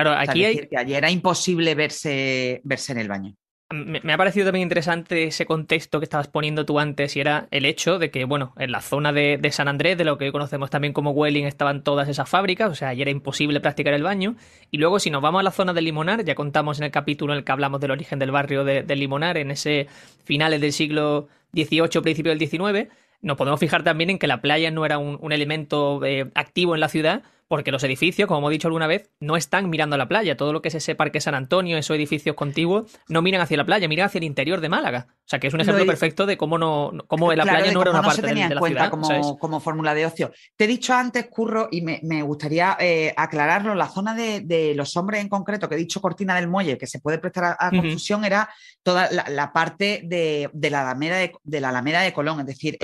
Claro, 0.02 0.12
aquí 0.16 0.44
hay... 0.44 0.54
decir, 0.54 0.68
que 0.68 0.76
allí 0.76 0.94
era 0.94 1.10
imposible 1.10 1.74
verse, 1.74 2.60
verse 2.62 2.92
en 2.92 2.98
el 2.98 3.08
baño. 3.08 3.34
Me, 3.70 4.12
ha 4.12 4.16
parecido 4.16 4.46
también 4.46 4.62
interesante 4.62 5.24
ese 5.24 5.44
contexto 5.44 5.98
que 5.98 6.04
estabas 6.04 6.28
poniendo 6.28 6.64
tú 6.64 6.78
antes 6.78 7.16
y 7.16 7.20
era 7.20 7.48
el 7.50 7.66
hecho 7.66 7.98
de 7.98 8.10
que, 8.10 8.24
bueno, 8.24 8.54
en 8.56 8.70
la 8.70 8.80
zona 8.80 9.12
de, 9.12 9.46
San 9.50 9.68
Andrés, 9.68 9.98
de 9.98 10.04
lo 10.04 10.16
que 10.16 10.32
conocemos 10.32 10.70
también 10.70 10.94
como 10.94 11.10
Welling, 11.10 11.44
estaban 11.44 11.82
todas 11.82 12.08
esas 12.08 12.28
fábricas, 12.28 12.70
o 12.70 12.74
sea, 12.74 12.90
allí 12.90 13.02
era 13.02 13.10
imposible 13.10 13.60
practicar 13.60 13.92
el 13.92 14.04
baño. 14.04 14.36
Y 14.70 14.78
luego, 14.78 15.00
si 15.00 15.10
nos 15.10 15.20
vamos 15.20 15.40
a 15.40 15.42
la 15.42 15.50
zona 15.50 15.74
del 15.74 15.84
Limonar, 15.84 16.24
ya 16.24 16.34
contamos 16.34 16.78
en 16.78 16.84
el 16.84 16.90
capítulo 16.92 17.34
en 17.34 17.40
el 17.40 17.44
que 17.44 17.52
hablamos 17.52 17.80
del 17.80 17.90
origen 17.90 18.18
del 18.18 18.30
barrio 18.30 18.64
de, 18.64 18.84
del 18.84 19.00
Limonar, 19.00 19.36
en 19.36 19.50
ese 19.50 19.88
finales 20.24 20.60
del 20.60 20.72
siglo 20.72 21.28
XVIII, 21.52 22.00
principio 22.00 22.34
del 22.34 22.48
XIX, 22.48 22.88
nos 23.20 23.36
podemos 23.36 23.58
fijar 23.58 23.82
también 23.82 24.10
en 24.10 24.18
que 24.18 24.28
la 24.28 24.40
playa 24.40 24.70
no 24.70 24.86
era 24.86 24.98
un, 24.98 25.32
elemento 25.32 26.04
eh, 26.04 26.30
activo 26.34 26.74
en 26.74 26.80
la 26.80 26.88
ciudad, 26.88 27.22
porque 27.48 27.72
los 27.72 27.82
edificios, 27.82 28.28
como 28.28 28.40
hemos 28.40 28.50
dicho 28.50 28.68
alguna 28.68 28.86
vez, 28.86 29.10
no 29.20 29.36
están 29.36 29.70
mirando 29.70 29.94
a 29.94 29.98
la 29.98 30.06
playa. 30.06 30.36
Todo 30.36 30.52
lo 30.52 30.60
que 30.60 30.68
es 30.68 30.74
ese 30.74 30.94
Parque 30.94 31.20
San 31.20 31.34
Antonio, 31.34 31.78
esos 31.78 31.96
edificios 31.96 32.36
contiguos, 32.36 32.92
no 33.08 33.22
miran 33.22 33.40
hacia 33.40 33.56
la 33.56 33.64
playa, 33.64 33.88
miran 33.88 34.06
hacia 34.06 34.18
el 34.18 34.24
interior 34.24 34.60
de 34.60 34.68
Málaga. 34.68 35.06
O 35.10 35.28
sea, 35.28 35.38
que 35.38 35.46
es 35.46 35.54
un 35.54 35.62
ejemplo 35.62 35.86
perfecto 35.86 36.26
de 36.26 36.36
cómo 36.36 36.58
no 36.58 36.92
cómo 37.06 37.32
la 37.32 37.44
playa 37.44 37.72
no 37.72 37.82
era 37.82 37.90
una 37.90 38.02
parte 38.02 38.22
tenía 38.22 38.48
de, 38.48 38.54
en 38.54 38.58
cuenta 38.58 38.90
como, 38.90 39.38
como, 39.38 39.60
fórmula 39.60 39.94
de 39.94 40.04
ocio. 40.04 40.30
Te 40.56 40.64
he 40.64 40.66
dicho 40.66 40.92
antes, 40.94 41.26
Curro, 41.28 41.68
y 41.70 41.80
me, 41.80 42.22
gustaría 42.22 42.76
eh, 42.78 43.14
aclararlo, 43.16 43.74
la 43.74 43.88
zona 43.88 44.14
de, 44.14 44.72
los 44.76 44.94
hombres 44.96 45.22
en 45.22 45.28
concreto, 45.28 45.68
que 45.68 45.74
he 45.74 45.78
dicho 45.78 46.02
Cortina 46.02 46.34
del 46.34 46.48
Muelle, 46.48 46.76
que 46.76 46.86
se 46.86 47.00
puede 47.00 47.18
prestar 47.18 47.56
a, 47.58 47.70
confusión, 47.70 48.24
era 48.24 48.48
toda 48.82 49.08
la, 49.10 49.52
parte 49.52 50.02
de, 50.04 50.50
la 50.70 50.82
Alameda 50.82 51.16
de, 51.16 51.60
la 51.60 51.70
Alameda 51.70 52.02
de 52.02 52.12
Colón, 52.12 52.40
es 52.40 52.46
decir, 52.46 52.78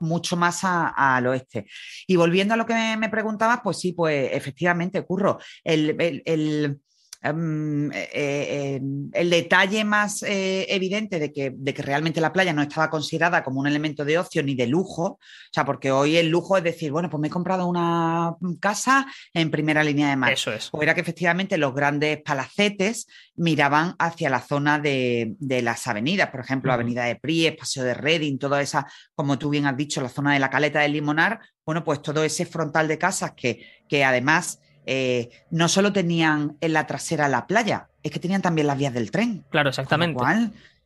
mucho 0.00 0.36
más 0.36 0.60
al 0.64 1.26
oeste. 1.26 1.66
Y 2.06 2.16
volviendo 2.16 2.54
a 2.54 2.56
lo 2.56 2.64
que 2.64 2.74
me, 2.74 2.96
me 2.96 3.08
preguntabas, 3.08 3.60
pues 3.62 3.73
sí, 3.74 3.92
pues 3.92 4.30
efectivamente, 4.32 5.04
Curro, 5.04 5.38
el, 5.64 6.80
em, 7.24 7.90
eh, 7.92 8.08
eh, 8.12 8.80
el 9.12 9.30
detalle 9.30 9.84
más 9.84 10.22
eh, 10.22 10.66
evidente 10.68 11.18
de 11.18 11.32
que, 11.32 11.52
de 11.56 11.74
que, 11.74 11.82
realmente 11.82 12.20
la 12.20 12.32
playa 12.32 12.52
no 12.52 12.62
estaba 12.62 12.90
considerada 12.90 13.42
como 13.42 13.60
un 13.60 13.66
elemento 13.66 14.04
de 14.04 14.18
ocio 14.18 14.42
ni 14.42 14.54
de 14.54 14.66
lujo, 14.66 15.04
o 15.04 15.18
sea, 15.50 15.64
porque 15.64 15.90
hoy 15.90 16.16
el 16.16 16.28
lujo 16.28 16.56
es 16.56 16.64
decir, 16.64 16.92
bueno, 16.92 17.10
pues 17.10 17.20
me 17.20 17.28
he 17.28 17.30
comprado 17.30 17.66
una 17.66 18.34
casa 18.60 19.06
en 19.32 19.50
primera 19.50 19.82
línea 19.82 20.10
de 20.10 20.16
mar. 20.16 20.32
Eso 20.32 20.52
es. 20.52 20.68
O 20.72 20.82
era 20.82 20.94
que 20.94 21.00
efectivamente 21.00 21.58
los 21.58 21.74
grandes 21.74 22.22
palacetes 22.22 23.06
miraban 23.36 23.94
hacia 23.98 24.30
la 24.30 24.40
zona 24.40 24.78
de, 24.78 25.34
las 25.40 25.86
avenidas, 25.86 26.30
por 26.30 26.40
ejemplo, 26.40 26.72
Avenida 26.72 27.04
de 27.04 27.16
Pries, 27.16 27.56
Paseo 27.56 27.84
de 27.84 27.94
Reading, 27.94 28.38
toda 28.38 28.60
esa, 28.60 28.86
como 29.14 29.38
tú 29.38 29.50
bien 29.50 29.66
has 29.66 29.76
dicho, 29.76 30.00
la 30.00 30.08
zona 30.08 30.34
de 30.34 30.38
la 30.38 30.50
caleta 30.50 30.80
del 30.80 30.92
Limonar, 30.92 31.40
bueno, 31.64 31.82
pues 31.82 32.02
todo 32.02 32.22
ese 32.22 32.46
frontal 32.46 32.86
de 32.88 32.98
casas 32.98 33.32
que, 33.36 33.66
que 33.88 34.04
además 34.04 34.60
eh, 34.86 35.30
no 35.50 35.68
solo 35.68 35.92
tenían 35.92 36.56
en 36.60 36.72
la 36.72 36.86
trasera 36.86 37.28
la 37.28 37.46
playa, 37.46 37.88
es 38.02 38.10
que 38.10 38.18
tenían 38.18 38.42
también 38.42 38.66
las 38.66 38.78
vías 38.78 38.92
del 38.92 39.10
tren. 39.10 39.44
Claro, 39.50 39.70
exactamente. 39.70 40.22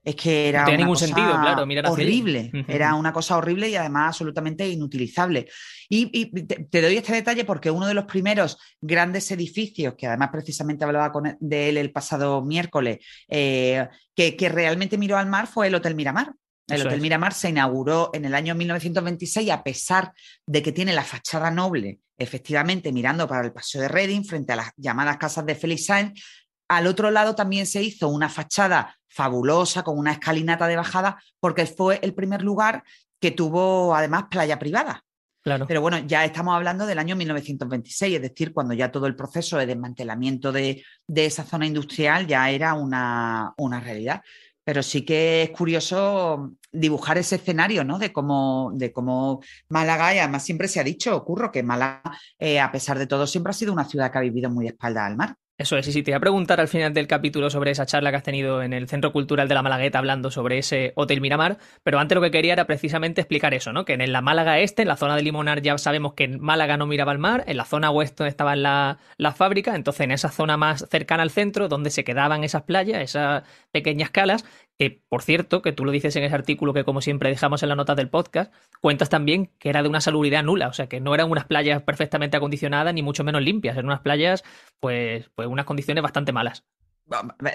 es 0.05 0.15
que 0.15 0.49
era 0.49 0.65
ningún 0.65 0.97
sentido, 0.97 1.31
claro, 1.31 1.65
horrible. 1.91 2.51
Era 2.69 2.95
una 2.95 3.13
cosa 3.13 3.37
horrible 3.37 3.69
y 3.69 3.77
además 3.77 4.09
absolutamente 4.09 4.69
inutilizable. 4.69 5.49
Y, 5.89 6.27
te, 6.47 6.83
doy 6.83 6.97
este 6.97 7.13
detalle 7.13 7.45
porque 7.45 7.71
uno 7.71 7.87
de 7.87 7.95
los 7.95 8.05
primeros 8.05 8.59
grandes 8.81 9.31
edificios, 9.31 9.95
que 9.97 10.07
además 10.07 10.31
precisamente 10.31 10.85
hablaba 10.85 11.11
con, 11.13 11.37
de 11.41 11.69
él 11.69 11.77
el 11.77 11.91
pasado 11.91 12.43
miércoles, 12.43 12.99
eh, 13.29 13.89
que, 14.15 14.37
que 14.37 14.49
realmente 14.49 14.99
miró 14.99 15.17
al 15.17 15.27
mar 15.27 15.47
fue 15.47 15.67
el 15.67 15.75
Hotel 15.75 15.95
Miramar. 15.95 16.33
El 16.69 16.87
Hotel 16.87 17.01
Miramar 17.01 17.33
se 17.33 17.49
inauguró 17.49 18.11
en 18.13 18.27
el 18.27 18.35
año 18.35 18.55
1926 18.55 19.51
a 19.51 19.63
pesar 19.63 20.13
de 20.47 20.63
que 20.63 20.73
tiene 20.73 20.93
la 20.93 21.03
fachada 21.03 21.51
noble, 21.51 22.01
efectivamente 22.19 22.93
mirando 22.93 23.29
para 23.29 23.45
el 23.45 23.53
Paseo 23.53 23.83
de 23.83 23.89
Reading, 23.89 24.25
frente 24.25 24.53
a 24.53 24.57
las 24.57 24.73
llamadas 24.77 25.17
casas 25.17 25.47
de 25.47 25.55
Félix 25.55 25.87
Sainz. 25.87 26.23
Al 26.69 26.87
otro 26.87 27.11
lado 27.11 27.35
también 27.35 27.67
se 27.67 27.83
hizo 27.83 28.09
una 28.09 28.29
fachada 28.29 28.95
fabulosa 29.09 29.83
con 29.83 29.99
una 29.99 30.13
escalinata 30.13 30.67
de 30.67 30.77
bajada 30.77 31.23
porque 31.41 31.65
fue 31.65 31.99
el 32.03 32.15
primer 32.15 32.43
lugar 32.43 32.83
que 33.21 33.31
tuvo 33.31 33.95
además 33.95 34.25
playa 34.31 34.59
privada. 34.59 35.03
Claro. 35.43 35.67
Pero 35.67 35.81
bueno, 35.81 35.99
ya 35.99 36.25
estamos 36.25 36.55
hablando 36.55 36.85
del 36.85 36.99
año 36.99 37.17
1926, 37.17 38.17
es 38.17 38.23
decir, 38.23 38.53
cuando 38.53 38.75
ya 38.75 38.91
todo 38.91 39.07
el 39.07 39.17
proceso 39.17 39.57
de 39.57 39.67
desmantelamiento 39.67 40.53
de, 40.53 40.85
esa 41.15 41.45
zona 41.45 41.65
industrial 41.65 42.27
ya 42.27 42.51
era 42.51 42.75
una, 42.75 43.55
una 43.57 43.81
realidad 43.81 44.21
pero 44.69 44.83
sí 44.83 45.03
que 45.03 45.45
es 45.45 45.51
curioso 45.53 46.53
dibujar 46.71 47.17
ese 47.17 47.37
escenario, 47.37 47.85
¿no? 47.85 47.99
De 47.99 48.13
cómo, 48.13 48.71
de 48.75 48.93
cómo 48.93 49.41
Málaga, 49.71 50.15
y 50.15 50.19
además 50.19 50.45
siempre 50.45 50.69
se 50.69 50.79
ha 50.79 50.85
dicho, 50.85 51.17
ocurro, 51.17 51.51
que 51.51 51.63
Málaga, 51.63 52.03
eh, 52.39 52.61
a 52.61 52.71
pesar 52.71 52.99
de 52.99 53.07
todo, 53.07 53.27
siempre 53.27 53.53
ha 53.53 53.55
sido 53.55 53.73
una 53.73 53.87
ciudad 53.87 54.13
que 54.13 54.19
ha 54.19 54.21
vivido 54.21 54.51
muy 54.51 54.67
espalda 54.67 55.07
al 55.07 55.17
mar. 55.17 55.37
Eso 55.61 55.77
es, 55.77 55.89
y 55.89 55.93
sí, 55.93 56.05
te 56.05 56.13
iba 56.13 56.19
a 56.19 56.21
preguntar 56.21 56.61
al 56.61 56.69
final 56.69 56.95
del 56.95 57.09
capítulo 57.09 57.51
sobre 57.51 57.73
esa 57.73 57.85
charla 57.85 58.11
que 58.11 58.17
has 58.17 58.23
tenido 58.23 58.63
en 58.63 58.73
el 58.73 58.87
Centro 58.87 59.11
Cultural 59.11 59.49
de 59.49 59.57
la 59.57 59.63
Malagueta 59.63 59.99
hablando 59.99 60.31
sobre 60.31 60.59
ese 60.59 60.93
Hotel 60.95 61.21
Miramar, 61.21 61.59
pero 61.83 61.99
antes 61.99 62.15
lo 62.15 62.23
que 62.23 62.31
quería 62.31 62.53
era 62.53 62.69
precisamente 62.69 63.23
explicar 63.23 63.53
eso, 63.55 63.73
¿no? 63.73 63.85
Que 63.85 63.95
en 63.95 64.13
la 64.13 64.21
Málaga 64.21 64.61
Este, 64.61 64.83
en 64.83 64.89
la 64.89 64.97
zona 64.97 65.17
de 65.17 65.23
Limonar, 65.23 65.61
ya 65.61 65.77
sabemos 65.77 66.15
que 66.15 66.23
en 66.23 66.41
Málaga 66.41 66.77
no 66.77 66.87
miraba 66.87 67.11
al 67.11 67.19
mar, 67.19 67.43
en 67.49 67.57
la 67.57 67.65
zona 67.65 67.91
oeste 67.91 68.29
estaban 68.29 68.63
las 68.63 68.99
la 69.17 69.33
fábricas, 69.33 69.75
entonces 69.75 70.03
en 70.03 70.13
esa 70.13 70.29
zona 70.29 70.57
más 70.57 70.87
cercana 70.89 71.25
al 71.25 71.31
centro, 71.31 71.67
donde 71.67 71.91
se 71.91 72.05
quedaban 72.05 72.45
esas 72.45 72.63
playas, 72.63 73.03
esas 73.03 73.43
pequeñas 73.73 74.11
calas, 74.11 74.45
que 74.79 75.03
por 75.09 75.23
cierto, 75.23 75.61
que 75.63 75.73
tú 75.73 75.85
lo 75.85 75.91
dices 75.91 76.15
en 76.17 76.25
ese 76.25 76.35
artículo 76.35 76.73
que 76.73 76.85
como 76.85 77.01
siempre 77.01 77.31
dejamos 77.31 77.63
en 77.63 77.69
la 77.69 77.75
nota 77.75 77.95
del 77.95 78.09
podcast, 78.09 78.53
cuentas 78.81 79.09
también 79.11 79.51
que 79.59 79.69
era 79.71 79.83
de 79.83 79.89
una 79.89 80.01
salubridad 80.01 80.45
nula, 80.45 80.69
o 80.69 80.73
sea 80.73 80.89
que 80.89 81.01
no 81.01 81.15
eran 81.15 81.31
unas 81.31 81.47
playas 81.47 81.83
perfectamente 81.83 82.37
acondicionadas 82.37 82.95
ni 82.95 83.03
mucho 83.03 83.25
menos 83.25 83.43
limpias, 83.43 83.75
eran 83.77 83.87
unas 83.87 84.01
playas 84.01 84.45
pues, 84.81 85.31
pues 85.35 85.49
unas 85.49 85.67
condiciones 85.67 86.03
bastante 86.03 86.33
malas. 86.33 86.65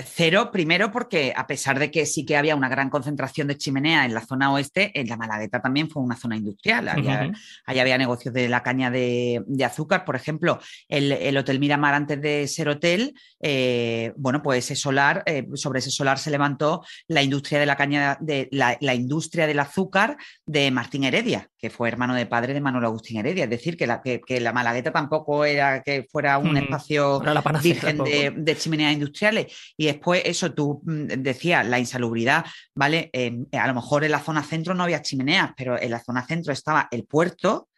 Cero, 0.06 0.50
primero 0.52 0.92
porque 0.92 1.34
a 1.36 1.46
pesar 1.46 1.80
de 1.80 1.92
que 1.92 2.06
sí 2.06 2.26
que 2.26 2.38
había 2.38 2.56
una 2.56 2.70
gran 2.70 2.90
concentración 2.90 3.48
de 3.48 3.58
chimenea 3.58 4.06
en 4.06 4.14
la 4.14 4.26
zona 4.26 4.52
oeste, 4.52 4.92
en 5.00 5.08
la 5.08 5.18
Malagueta 5.18 5.62
también 5.62 5.90
fue 5.90 6.02
una 6.02 6.16
zona 6.16 6.36
industrial. 6.36 6.88
Había, 6.88 7.32
había 7.66 7.98
negocios 7.98 8.34
de 8.34 8.50
la 8.50 8.64
caña 8.64 8.90
de, 8.90 9.44
azúcar, 9.64 10.06
por 10.06 10.16
ejemplo, 10.16 10.60
el, 10.88 11.38
Hotel 11.38 11.60
Miramar 11.60 11.94
antes 11.94 12.22
de 12.22 12.48
ser 12.48 12.70
hotel, 12.70 13.14
eh, 13.42 14.14
bueno, 14.18 14.42
pues 14.42 14.66
ese 14.66 14.76
solar, 14.76 15.24
eh, 15.26 15.48
sobre 15.56 15.80
ese 15.80 15.92
solar 15.92 16.20
se 16.20 16.32
levantó 16.32 16.84
la 17.08 17.22
industria 17.22 17.60
de 17.60 17.66
la 17.66 17.76
caña, 17.76 18.18
de 18.20 18.50
la, 18.52 18.94
industria 18.94 19.48
del 19.48 19.60
azúcar 19.60 20.18
de 20.46 20.72
Martín 20.72 21.04
Heredia, 21.04 21.50
que 21.64 21.70
fue 21.70 21.88
hermano 21.88 22.14
de 22.14 22.26
padre 22.26 22.54
de 22.54 22.60
Manuel 22.60 22.84
Agustín 22.84 23.20
Heredia. 23.20 23.46
Es 23.46 23.50
decir, 23.50 23.78
que 23.78 23.88
la, 23.88 24.02
que, 24.02 24.42
la 24.42 24.52
Malagueta 24.52 24.92
tampoco 24.92 25.46
era 25.46 25.82
que 25.82 26.06
fuera 26.12 26.38
un 26.38 26.58
espacio 26.58 27.24
virgen 27.64 28.04
de, 28.04 28.34
de 28.36 28.58
chimeneas 28.58 28.92
industriales 28.92 29.74
y 29.78 29.86
después, 29.86 30.24
eso 30.26 30.54
tú 30.54 30.82
mm, 30.84 31.06
decías, 31.20 31.66
la 31.66 31.80
insalubridad, 31.80 32.44
¿vale? 32.76 33.10
a 33.54 33.68
lo 33.68 33.76
mejor 33.76 34.04
en 34.04 34.12
la 34.12 34.20
zona 34.20 34.44
centro 34.44 34.74
no 34.74 34.84
había 34.84 35.02
chimeneas, 35.02 35.52
pero 35.56 35.82
en 35.82 35.90
la 35.90 36.04
zona 36.04 36.28
centro 36.28 36.52
estaba 36.52 36.90
el 36.92 37.06
puerto 37.06 37.70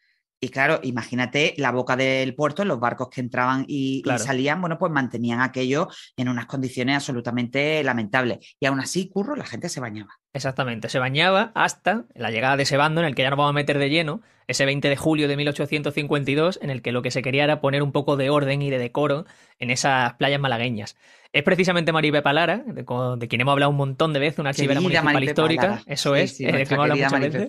Y 0.46 0.50
claro, 0.50 0.80
imagínate 0.84 1.56
la 1.58 1.72
boca 1.72 1.96
del 1.96 2.36
puerto, 2.36 2.64
los 2.66 2.80
barcos 2.80 3.10
que 3.10 3.20
entraban 3.20 3.66
y, 3.68 4.04
y, 4.06 4.20
salían, 4.20 4.62
bueno, 4.62 4.78
pues 4.78 4.92
mantenían 4.92 5.42
aquello 5.42 5.88
en 6.16 6.30
unas 6.30 6.46
condiciones 6.46 6.98
absolutamente 6.98 7.84
lamentables. 7.84 8.56
Y 8.60 8.68
aún 8.68 8.80
así, 8.80 9.10
curro, 9.10 9.36
la 9.36 9.48
gente 9.48 9.70
se 9.70 9.80
bañaba. 9.80 10.20
Exactamente, 10.34 10.88
se 10.90 11.00
bañaba 11.00 11.52
hasta 11.56 12.06
la 12.14 12.30
llegada 12.30 12.58
de 12.58 12.62
ese 12.64 12.78
bando 12.78 13.02
en 13.02 13.08
el 13.08 13.16
que 13.16 13.24
ya 13.24 13.32
nos 13.32 13.38
vamos 13.38 13.50
a 13.50 13.54
meter 13.54 13.80
de 13.80 13.90
lleno, 13.90 14.22
ese 14.46 14.66
20 14.66 14.88
de 14.88 14.96
julio 14.96 15.28
de 15.28 15.36
1852, 15.36 16.60
en 16.62 16.70
el 16.70 16.84
que 16.84 16.92
lo 16.92 17.02
que 17.02 17.10
se 17.10 17.24
quería 17.24 17.44
era 17.46 17.60
poner 17.60 17.82
un 17.82 17.92
poco 17.92 18.18
de 18.18 18.30
orden 18.30 18.62
y 18.62 18.70
de 18.70 18.78
decoro 18.78 19.26
en 19.58 19.72
esas 19.72 20.14
playas 20.14 20.40
malagueñas. 20.40 20.96
Es 21.34 21.42
precisamente 21.42 21.92
Maribel 21.92 22.22
Palara, 22.22 22.64
de, 22.68 22.86
quien 23.28 23.42
hemos 23.42 23.52
hablado 23.54 23.72
un 23.72 23.78
montón 23.78 24.14
de 24.14 24.20
veces, 24.20 24.38
una 24.38 24.50
archivera 24.52 24.80
municipal 24.80 25.24
histórica, 25.24 25.82
eso 25.88 26.16
es, 26.16 26.40
eh, 26.40 26.52
de 26.52 26.66
que 26.68 26.76
hemos 26.76 26.90
muchas 26.90 27.20
veces, 27.20 27.48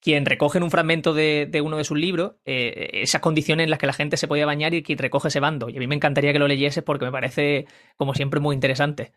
quien 0.00 0.26
recoge 0.26 0.58
en 0.58 0.64
un 0.64 0.70
fragmento 0.70 1.14
de, 1.14 1.60
uno 1.64 1.76
de 1.78 1.84
sus 1.84 1.98
libros 1.98 2.34
eh, 2.44 2.90
esas 2.92 3.20
condiciones 3.20 3.64
en 3.64 3.70
las 3.70 3.78
que 3.78 3.86
la 3.86 3.92
gente 3.92 4.16
se 4.16 4.28
podía 4.28 4.46
bañar 4.46 4.74
y 4.74 4.82
quien 4.82 4.98
recoge 4.98 5.28
ese 5.28 5.40
bando. 5.40 5.68
Y 5.68 5.76
a 5.76 5.80
mí 5.80 5.86
me 5.86 5.94
encantaría 5.94 6.32
que 6.32 6.38
lo 6.38 6.48
leyese 6.48 6.82
porque 6.82 7.04
me 7.04 7.12
parece, 7.12 7.66
como 7.96 8.14
siempre, 8.14 8.40
muy 8.40 8.54
interesante. 8.54 9.12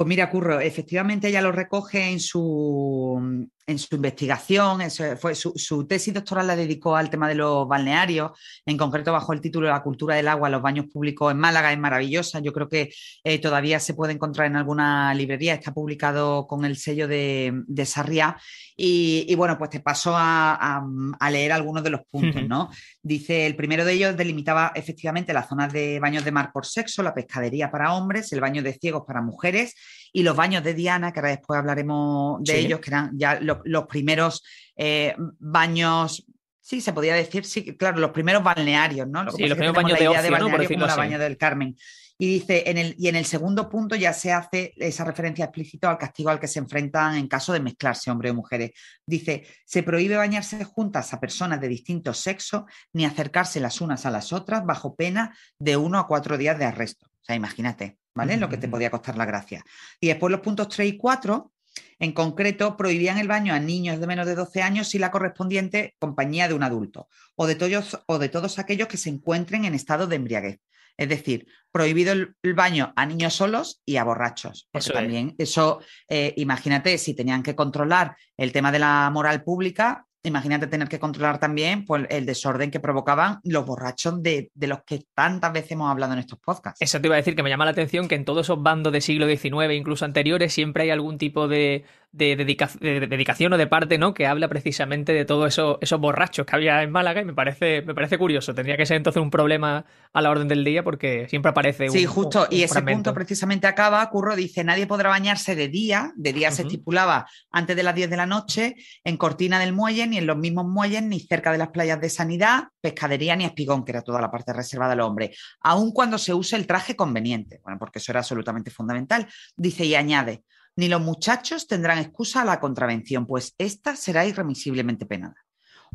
Pues 0.00 0.08
mira, 0.08 0.30
Curro, 0.30 0.60
efectivamente 0.60 1.28
ella 1.28 1.42
lo 1.42 1.52
recoge 1.52 2.10
en 2.10 2.20
su, 2.20 3.50
en 3.70 3.78
su 3.78 3.94
investigación, 3.94 4.80
fue 5.18 5.34
su, 5.34 5.86
tesis 5.86 6.12
doctoral 6.12 6.46
la 6.46 6.56
dedicó 6.56 6.96
al 6.96 7.08
tema 7.08 7.28
de 7.28 7.34
los 7.34 7.66
balnearios, 7.68 8.32
en 8.66 8.76
concreto 8.76 9.12
bajo 9.12 9.32
el 9.32 9.40
título 9.40 9.68
La 9.68 9.82
cultura 9.82 10.16
del 10.16 10.28
agua, 10.28 10.48
los 10.48 10.62
baños 10.62 10.86
públicos 10.92 11.30
en 11.30 11.38
Málaga, 11.38 11.72
es 11.72 11.78
maravillosa, 11.78 12.40
yo 12.40 12.52
creo 12.52 12.68
que 12.68 12.92
eh, 13.24 13.38
todavía 13.38 13.80
se 13.80 13.94
puede 13.94 14.12
encontrar 14.12 14.46
en 14.46 14.56
alguna 14.56 15.14
librería, 15.14 15.54
está 15.54 15.72
publicado 15.72 16.46
con 16.46 16.64
el 16.64 16.76
sello 16.76 17.06
de, 17.08 17.62
de 17.66 17.86
Sarriá 17.86 18.36
y, 18.82 19.34
bueno, 19.34 19.58
pues 19.58 19.68
te 19.68 19.80
paso 19.80 20.14
a, 20.16 20.82
leer 21.30 21.52
algunos 21.52 21.84
de 21.84 21.90
los 21.90 22.00
puntos, 22.10 22.42
¿no? 22.48 22.70
Dice, 23.02 23.46
el 23.46 23.54
primero 23.54 23.84
de 23.84 23.92
ellos 23.92 24.16
delimitaba 24.16 24.72
efectivamente 24.74 25.34
las 25.34 25.48
zonas 25.48 25.70
de 25.70 26.00
baños 26.00 26.24
de 26.24 26.32
mar 26.32 26.50
por 26.50 26.64
sexo, 26.64 27.02
la 27.02 27.12
pescadería 27.12 27.70
para 27.70 27.92
hombres, 27.92 28.32
el 28.32 28.40
baño 28.40 28.62
de 28.62 28.72
ciegos 28.72 29.04
para 29.06 29.20
mujeres 29.20 29.74
y 30.12 30.22
los 30.22 30.36
baños 30.36 30.64
de 30.64 30.74
Diana, 30.74 31.12
que 31.12 31.20
ahora 31.20 31.30
después 31.30 31.58
hablaremos 31.58 32.42
de 32.42 32.58
ellos, 32.58 32.80
que 32.80 32.90
eran 32.90 33.10
ya 33.18 33.38
los, 33.40 33.86
primeros 33.86 34.42
eh, 34.76 35.14
baños 35.38 36.24
Sí, 36.70 36.80
se 36.80 36.92
podía 36.92 37.14
decir, 37.14 37.44
sí, 37.44 37.76
claro, 37.76 37.98
los 37.98 38.12
primeros 38.12 38.44
balnearios, 38.44 39.08
¿no? 39.08 39.24
Lo 39.24 39.32
sí, 39.32 39.42
los 39.42 39.58
primeros 39.58 39.74
baños 39.74 39.98
de, 39.98 40.06
ocio, 40.06 40.68
como 40.68 40.86
la 40.86 40.94
baña 40.94 41.18
del 41.18 41.36
Carmen. 41.36 41.74
Y 42.16 42.34
dice, 42.34 42.62
en 42.66 42.78
el, 42.78 42.94
y 42.96 43.08
en 43.08 43.16
el 43.16 43.24
segundo 43.24 43.68
punto 43.68 43.96
ya 43.96 44.12
se 44.12 44.30
hace 44.30 44.72
esa 44.76 45.04
referencia 45.04 45.46
explícita 45.46 45.90
al 45.90 45.98
castigo 45.98 46.30
al 46.30 46.38
que 46.38 46.46
se 46.46 46.60
enfrentan 46.60 47.16
en 47.16 47.26
caso 47.26 47.52
de 47.52 47.58
mezclarse 47.58 48.08
hombres 48.08 48.30
o 48.30 48.36
mujeres. 48.36 48.70
Dice, 49.04 49.48
se 49.64 49.82
prohíbe 49.82 50.14
bañarse 50.14 50.62
juntas 50.62 51.12
a 51.12 51.18
personas 51.18 51.60
de 51.60 51.66
distinto 51.66 52.14
sexo 52.14 52.66
ni 52.92 53.04
acercarse 53.04 53.58
las 53.58 53.80
unas 53.80 54.06
a 54.06 54.10
las 54.12 54.32
otras 54.32 54.64
bajo 54.64 54.94
pena 54.94 55.36
de 55.58 55.76
uno 55.76 55.98
a 55.98 56.06
cuatro 56.06 56.38
días 56.38 56.56
de 56.56 56.66
arresto. 56.66 57.09
O 57.20 57.24
sea, 57.24 57.36
imagínate, 57.36 57.98
¿vale? 58.14 58.36
Lo 58.36 58.48
que 58.48 58.56
te 58.56 58.68
podía 58.68 58.90
costar 58.90 59.16
la 59.16 59.26
gracia. 59.26 59.62
Y 60.00 60.08
después 60.08 60.30
los 60.30 60.40
puntos 60.40 60.68
3 60.68 60.88
y 60.88 60.96
4 60.96 61.52
en 61.98 62.12
concreto, 62.12 62.76
prohibían 62.76 63.18
el 63.18 63.28
baño 63.28 63.54
a 63.54 63.60
niños 63.60 64.00
de 64.00 64.06
menos 64.06 64.26
de 64.26 64.34
12 64.34 64.62
años 64.62 64.88
si 64.88 64.98
la 64.98 65.10
correspondiente 65.10 65.94
compañía 65.98 66.48
de 66.48 66.54
un 66.54 66.62
adulto 66.62 67.08
o 67.36 67.46
de, 67.46 67.54
todos, 67.54 68.00
o 68.06 68.18
de 68.18 68.28
todos 68.28 68.58
aquellos 68.58 68.88
que 68.88 68.96
se 68.96 69.10
encuentren 69.10 69.64
en 69.64 69.74
estado 69.74 70.06
de 70.06 70.16
embriaguez. 70.16 70.60
Es 70.96 71.08
decir, 71.08 71.46
prohibido 71.72 72.12
el, 72.12 72.34
baño 72.54 72.92
a 72.96 73.06
niños 73.06 73.34
solos 73.34 73.80
y 73.86 73.96
a 73.96 74.04
borrachos. 74.04 74.68
Porque 74.70 74.90
también 74.90 75.34
eso, 75.38 75.80
eh, 76.08 76.34
imagínate, 76.36 76.98
si 76.98 77.14
tenían 77.14 77.42
que 77.42 77.54
controlar 77.54 78.16
el 78.36 78.52
tema 78.52 78.72
de 78.72 78.80
la 78.80 79.08
moral 79.10 79.42
pública, 79.42 80.06
Imagínate 80.22 80.66
tener 80.66 80.88
que 80.88 80.98
controlar 80.98 81.38
también 81.38 81.86
pues, 81.86 82.06
el 82.10 82.26
desorden 82.26 82.70
que 82.70 82.78
provocaban 82.78 83.40
los 83.44 83.64
borrachos 83.64 84.22
de, 84.22 84.50
los 84.54 84.82
que 84.84 85.04
tantas 85.14 85.52
veces 85.52 85.72
hemos 85.72 85.90
hablado 85.90 86.12
en 86.12 86.18
estos 86.18 86.38
podcasts. 86.38 86.80
Eso 86.82 87.00
te 87.00 87.06
iba 87.06 87.16
a 87.16 87.18
decir 87.18 87.34
que 87.34 87.42
me 87.42 87.48
llama 87.48 87.64
la 87.64 87.70
atención 87.70 88.06
que 88.06 88.16
en 88.16 88.26
todos 88.26 88.46
esos 88.46 88.62
bandos 88.62 88.92
de 88.92 89.00
siglo 89.00 89.26
XIX, 89.26 89.72
incluso 89.72 90.04
anteriores, 90.04 90.52
siempre 90.52 90.82
hay 90.82 90.90
algún 90.90 91.16
tipo 91.16 91.48
de, 91.48 91.84
de, 92.12 92.34
dedicación 92.36 93.52
o 93.52 93.58
de 93.58 93.66
parte, 93.66 93.98
¿no? 93.98 94.14
Que 94.14 94.26
habla 94.26 94.48
precisamente 94.48 95.12
de 95.12 95.24
todos 95.24 95.48
eso, 95.48 95.78
esos 95.80 96.00
borrachos 96.00 96.44
que 96.44 96.56
había 96.56 96.82
en 96.82 96.90
Málaga 96.90 97.20
y 97.20 97.24
me 97.24 97.34
parece, 97.34 97.82
me 97.82 97.94
parece 97.94 98.18
curioso. 98.18 98.54
Tendría 98.54 98.76
que 98.76 98.86
ser 98.86 98.96
entonces 98.96 99.22
un 99.22 99.30
problema 99.30 99.84
a 100.12 100.20
la 100.20 100.30
orden 100.30 100.48
del 100.48 100.64
día 100.64 100.82
porque 100.82 101.28
siempre 101.28 101.50
aparece 101.50 101.84
un. 101.84 101.92
Sí, 101.92 102.06
justo. 102.06 102.48
y 102.50 102.62
ese 102.62 102.82
punto 102.82 103.14
precisamente 103.14 103.66
acaba. 103.66 104.08
Curro 104.10 104.34
dice: 104.34 104.64
nadie 104.64 104.86
podrá 104.86 105.08
bañarse 105.08 105.54
de 105.54 105.68
día. 105.68 106.12
De 106.16 106.32
día 106.32 106.50
se 106.50 106.62
estipulaba 106.62 107.26
antes 107.52 107.76
de 107.76 107.82
las 107.82 107.94
10 107.94 108.10
de 108.10 108.16
la 108.16 108.26
noche 108.26 108.74
en 109.04 109.16
Cortina 109.16 109.60
del 109.60 109.72
Muelle, 109.72 110.06
ni 110.06 110.18
en 110.18 110.26
los 110.26 110.36
mismos 110.36 110.66
muelles, 110.66 111.02
ni 111.02 111.20
cerca 111.20 111.52
de 111.52 111.58
las 111.58 111.68
playas 111.68 112.00
de 112.00 112.10
Sanidad, 112.10 112.64
Pescadería, 112.80 113.36
ni 113.36 113.44
Espigón, 113.44 113.84
que 113.84 113.92
era 113.92 114.02
toda 114.02 114.20
la 114.20 114.30
parte 114.30 114.52
reservada 114.52 114.94
al 114.94 115.00
hombre. 115.00 115.32
Aun 115.60 115.92
cuando 115.92 116.18
se 116.18 116.34
use 116.34 116.56
el 116.56 116.66
traje 116.66 116.96
conveniente. 116.96 117.60
Bueno, 117.62 117.78
porque 117.78 118.00
eso 118.00 118.10
era 118.10 118.20
absolutamente 118.20 118.70
fundamental. 118.70 119.28
Dice 119.56 119.84
y 119.84 119.94
añade 119.94 120.42
ni 120.76 120.88
los 120.88 121.00
muchachos 121.00 121.66
tendrán 121.66 121.98
excusa 121.98 122.42
a 122.42 122.44
la 122.44 122.60
contravención, 122.60 123.26
pues 123.26 123.54
esta 123.58 123.96
será 123.96 124.26
irremisiblemente 124.26 125.06
penada. 125.06 125.36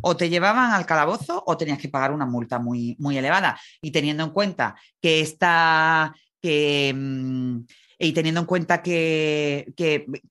O 0.01 0.17
te 0.17 0.29
llevaban 0.29 0.73
al 0.73 0.85
calabozo 0.85 1.43
o 1.45 1.57
tenías 1.57 1.79
que 1.79 1.89
pagar 1.89 2.11
una 2.11 2.25
multa 2.25 2.59
muy, 2.59 2.95
muy 2.99 3.17
elevada. 3.17 3.59
Y 3.81 3.91
teniendo 3.91 4.23
en 4.23 4.31
cuenta 4.31 4.75
que 5.01 5.21
esta. 5.21 6.13
Que, 6.41 6.93
mm, 6.93 7.59
y 7.97 8.11
teniendo 8.11 8.41
en 8.41 8.45
cuenta 8.45 8.83
que, 8.83 9.73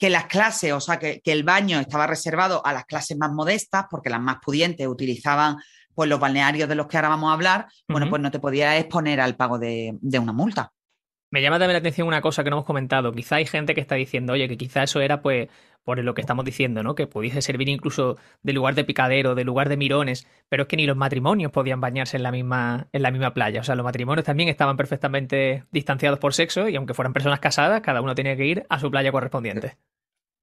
las 0.01 0.27
clases, 0.27 0.73
o 0.73 0.81
sea, 0.81 0.99
que, 0.99 1.23
el 1.25 1.45
baño 1.45 1.81
estaba 1.81 2.07
reservado 2.07 2.65
a 2.65 2.75
las 2.75 2.85
clases 2.85 3.17
más 3.17 3.33
modestas, 3.33 3.87
porque 3.91 4.11
las 4.11 4.21
más 4.21 4.37
pudientes 4.45 4.87
utilizaban 4.87 5.57
pues, 5.95 6.09
los 6.11 6.21
balnearios 6.21 6.69
de 6.69 6.75
los 6.75 6.87
que 6.87 6.99
ahora 6.99 7.09
vamos 7.09 7.31
a 7.31 7.33
hablar, 7.33 7.67
bueno, 7.89 8.11
pues 8.11 8.21
no 8.21 8.31
te 8.31 8.39
podías 8.39 8.79
exponer 8.79 9.19
al 9.19 9.35
pago 9.35 9.59
de 9.59 9.99
una 10.03 10.33
multa. 10.33 10.74
Me 11.35 11.43
llama 11.43 11.59
también 11.59 11.73
la 11.73 11.79
atención 11.81 12.07
una 12.07 12.21
cosa 12.21 12.45
que 12.45 12.51
no 12.51 12.59
hemos 12.59 12.65
comentado. 12.65 13.11
Quizá 13.11 13.35
hay 13.35 13.47
gente 13.47 13.75
que 13.75 13.81
está 13.81 13.97
diciendo, 13.97 14.35
oye, 14.35 14.47
que 14.47 14.57
quizá 14.57 14.85
eso 14.85 15.01
era 15.01 15.21
pues 15.21 15.49
por 15.83 15.99
lo 15.99 16.15
que 16.15 16.21
estamos 16.21 16.45
diciendo, 16.45 16.85
¿no? 16.85 16.95
Que 16.95 17.09
pudiese 17.09 17.43
servir 17.43 17.69
incluso 17.69 18.17
de 18.45 18.53
lugar 18.53 18.77
de 18.77 18.85
picadero, 18.85 19.35
de 19.35 19.43
lugar 19.43 19.69
de 19.69 19.77
mirones, 19.77 20.29
pero 20.49 20.63
es 20.63 20.69
que 20.69 20.77
ni 20.77 20.87
los 20.87 20.97
matrimonios 20.97 21.51
podían 21.51 21.81
bañarse 21.81 22.19
en 22.19 22.23
la 22.23 22.31
misma, 22.31 22.87
en 22.93 23.03
la 23.03 23.11
misma 23.11 23.35
playa. 23.35 23.63
O 23.63 23.65
sea, 23.65 23.75
los 23.75 23.83
matrimonios 23.83 24.25
también 24.25 24.49
estaban 24.49 24.77
perfectamente 24.77 25.65
distanciados 25.73 26.21
por 26.21 26.35
sexo 26.35 26.69
y 26.69 26.77
aunque 26.77 26.95
fueran 26.95 27.13
personas 27.13 27.41
casadas, 27.41 27.81
cada 27.81 28.01
uno 28.01 28.15
tenía 28.15 28.37
que 28.37 28.47
ir 28.47 28.65
a 28.69 28.79
su 28.79 28.89
playa 28.89 29.11
correspondiente. 29.11 29.77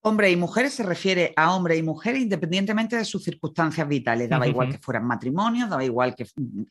Hombre 0.03 0.31
y 0.31 0.36
mujeres 0.36 0.74
se 0.74 0.81
refiere 0.81 1.31
a 1.36 1.53
hombre 1.53 1.77
y 1.77 1.84
mujer 1.84 2.15
independientemente 2.15 2.96
de 2.96 3.05
sus 3.05 3.24
circunstancias 3.24 3.88
vitales. 3.88 4.27
Daba 4.27 4.48
igual 4.48 4.72
que 4.72 4.79
fueran 4.79 5.05
matrimonios, 5.05 5.70
daba 5.70 5.84
igual 5.84 6.15
que 6.15 6.25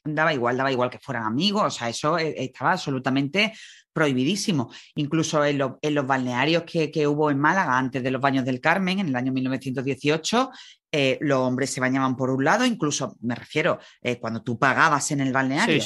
daba 0.05 0.35
igual, 0.35 0.57
daba 0.57 0.73
igual 0.73 0.91
que 0.91 0.99
fueran 0.99 1.23
amigos. 1.23 1.63
O 1.63 1.71
sea, 1.71 1.89
eso 1.89 2.19
eh, 2.19 2.35
estaba 2.37 2.73
absolutamente 2.73 3.53
prohibidísimo. 3.93 4.73
Incluso 4.97 5.45
en, 5.45 5.59
los 5.59 6.07
balnearios 6.07 6.65
que, 6.65 7.07
hubo 7.07 7.31
en 7.31 7.39
Málaga 7.39 7.79
antes 7.79 8.03
de 8.03 8.11
los 8.11 8.21
baños 8.21 8.45
del 8.45 8.61
Carmen, 8.61 8.99
en 8.99 9.09
el 9.09 9.17
año 9.17 9.33
1918, 9.33 10.51
eh, 10.91 11.19
los 11.21 11.39
hombres 11.39 11.71
se 11.71 11.81
bañaban 11.81 12.17
por 12.17 12.31
un 12.31 12.45
lado, 12.45 12.65
incluso 12.65 13.17
me 13.21 13.37
refiero, 13.37 13.79
eh, 14.03 14.19
cuando 14.19 14.43
tú 14.43 14.59
pagabas 14.59 15.09
en 15.13 15.21
el 15.21 15.33
balneario, 15.33 15.81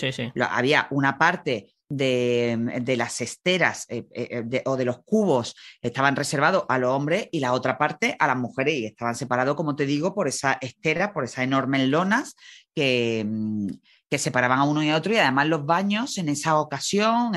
había 0.48 0.86
una 0.90 1.18
parte 1.18 1.73
de, 1.88 2.94
las 2.96 3.20
esteras 3.20 3.86
eh, 3.88 4.04
eh, 4.14 4.62
o 4.66 4.76
de 4.76 4.84
los 4.84 5.02
cubos 5.04 5.54
estaban 5.82 6.16
reservados 6.16 6.64
a 6.68 6.78
los 6.78 6.90
hombres 6.90 7.28
y 7.32 7.40
la 7.40 7.52
otra 7.52 7.78
parte 7.78 8.16
a 8.18 8.26
las 8.26 8.36
mujeres 8.36 8.74
y 8.74 8.86
estaban 8.86 9.14
separados, 9.14 9.54
como 9.56 9.76
te 9.76 9.86
digo, 9.86 10.14
por 10.14 10.28
esa 10.28 10.58
estera, 10.60 11.12
por 11.12 11.24
esas 11.24 11.44
enormes 11.44 11.88
lonas 11.88 12.36
que, 12.74 13.24
mm, 13.26 13.68
que 14.14 14.18
separaban 14.18 14.60
a 14.60 14.64
uno 14.64 14.80
y 14.80 14.90
a 14.90 14.96
otro 14.96 15.12
y 15.12 15.16
además 15.16 15.48
los 15.48 15.66
baños 15.66 16.18
en 16.18 16.28
esa 16.28 16.60
ocasión, 16.60 17.32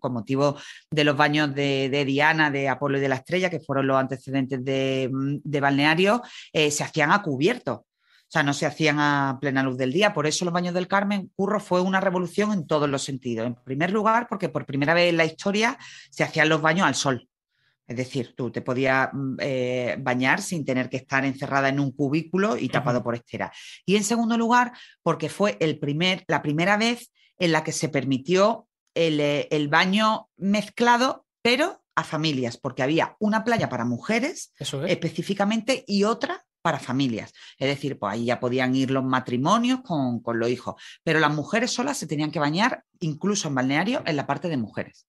con 0.00 0.12
motivo 0.12 0.56
de 0.90 1.04
los 1.04 1.16
baños 1.16 1.54
de, 1.54 2.04
Diana, 2.04 2.50
de 2.50 2.68
Apolo 2.68 2.98
y 2.98 3.00
de 3.00 3.08
la 3.08 3.14
Estrella, 3.14 3.48
que 3.48 3.60
fueron 3.60 3.86
los 3.86 3.98
antecedentes 3.98 4.64
de, 4.64 5.08
mm, 5.12 5.60
balneario, 5.60 6.22
eh, 6.52 6.72
se 6.72 6.82
hacían 6.82 7.12
a 7.12 7.22
cubierto. 7.22 7.86
O 8.28 8.30
sea, 8.30 8.42
no 8.42 8.52
se 8.52 8.66
hacían 8.66 9.00
a 9.00 9.38
plena 9.40 9.62
luz 9.62 9.78
del 9.78 9.90
día. 9.90 10.12
Por 10.12 10.26
eso 10.26 10.44
los 10.44 10.52
baños 10.52 10.74
del 10.74 10.86
Carmen 10.86 11.32
Curro 11.34 11.60
fue 11.60 11.80
una 11.80 11.98
revolución 11.98 12.52
en 12.52 12.66
todos 12.66 12.86
los 12.86 13.02
sentidos. 13.02 13.46
En 13.46 13.54
primer 13.54 13.90
lugar, 13.90 14.26
porque 14.28 14.50
por 14.50 14.66
primera 14.66 14.92
vez 14.92 15.08
en 15.08 15.16
la 15.16 15.24
historia 15.24 15.78
se 16.10 16.24
hacían 16.24 16.50
los 16.50 16.60
baños 16.60 16.86
al 16.86 16.94
sol. 16.94 17.26
Es 17.86 17.96
decir, 17.96 18.34
tú 18.36 18.50
te 18.50 18.60
podías 18.60 19.08
mm, 19.14 19.36
eh, 19.40 19.96
bañar 19.98 20.42
sin 20.42 20.66
tener 20.66 20.90
que 20.90 20.98
estar 20.98 21.24
encerrada 21.24 21.70
en 21.70 21.80
un 21.80 21.90
cubículo 21.92 22.58
y 22.58 22.68
tapado 22.68 23.02
por 23.02 23.14
estera. 23.14 23.50
Y 23.86 23.96
en 23.96 24.04
segundo 24.04 24.36
lugar, 24.36 24.72
porque 25.02 25.30
fue 25.30 25.56
el 25.58 25.78
primer, 25.78 26.24
la 26.28 26.42
primera 26.42 26.76
vez 26.76 27.10
en 27.38 27.52
la 27.52 27.64
que 27.64 27.72
se 27.72 27.88
permitió 27.88 28.68
el, 28.92 29.20
eh, 29.20 29.48
el 29.50 29.68
baño 29.68 30.28
mezclado, 30.36 31.24
pero 31.40 31.82
a 31.94 32.04
familias, 32.04 32.58
porque 32.58 32.82
había 32.82 33.16
una 33.18 33.42
playa 33.42 33.70
para 33.70 33.86
mujeres 33.86 34.52
específicamente 34.86 35.82
y 35.86 36.04
otra 36.04 36.44
para 36.68 36.78
familias. 36.78 37.32
Es 37.56 37.66
decir, 37.66 37.98
pues 37.98 38.12
ahí 38.12 38.26
ya 38.26 38.38
podían 38.38 38.74
ir 38.74 38.90
los 38.90 39.02
matrimonios 39.02 39.80
con, 39.80 40.20
los 40.38 40.50
hijos, 40.50 40.74
pero 41.02 41.18
las 41.18 41.34
mujeres 41.34 41.70
solas 41.70 41.96
se 41.96 42.06
tenían 42.06 42.30
que 42.30 42.38
bañar 42.38 42.84
incluso 43.00 43.48
en 43.48 43.54
balneario 43.54 44.02
en 44.04 44.16
la 44.16 44.26
parte 44.26 44.50
de 44.50 44.58
mujeres. 44.58 45.06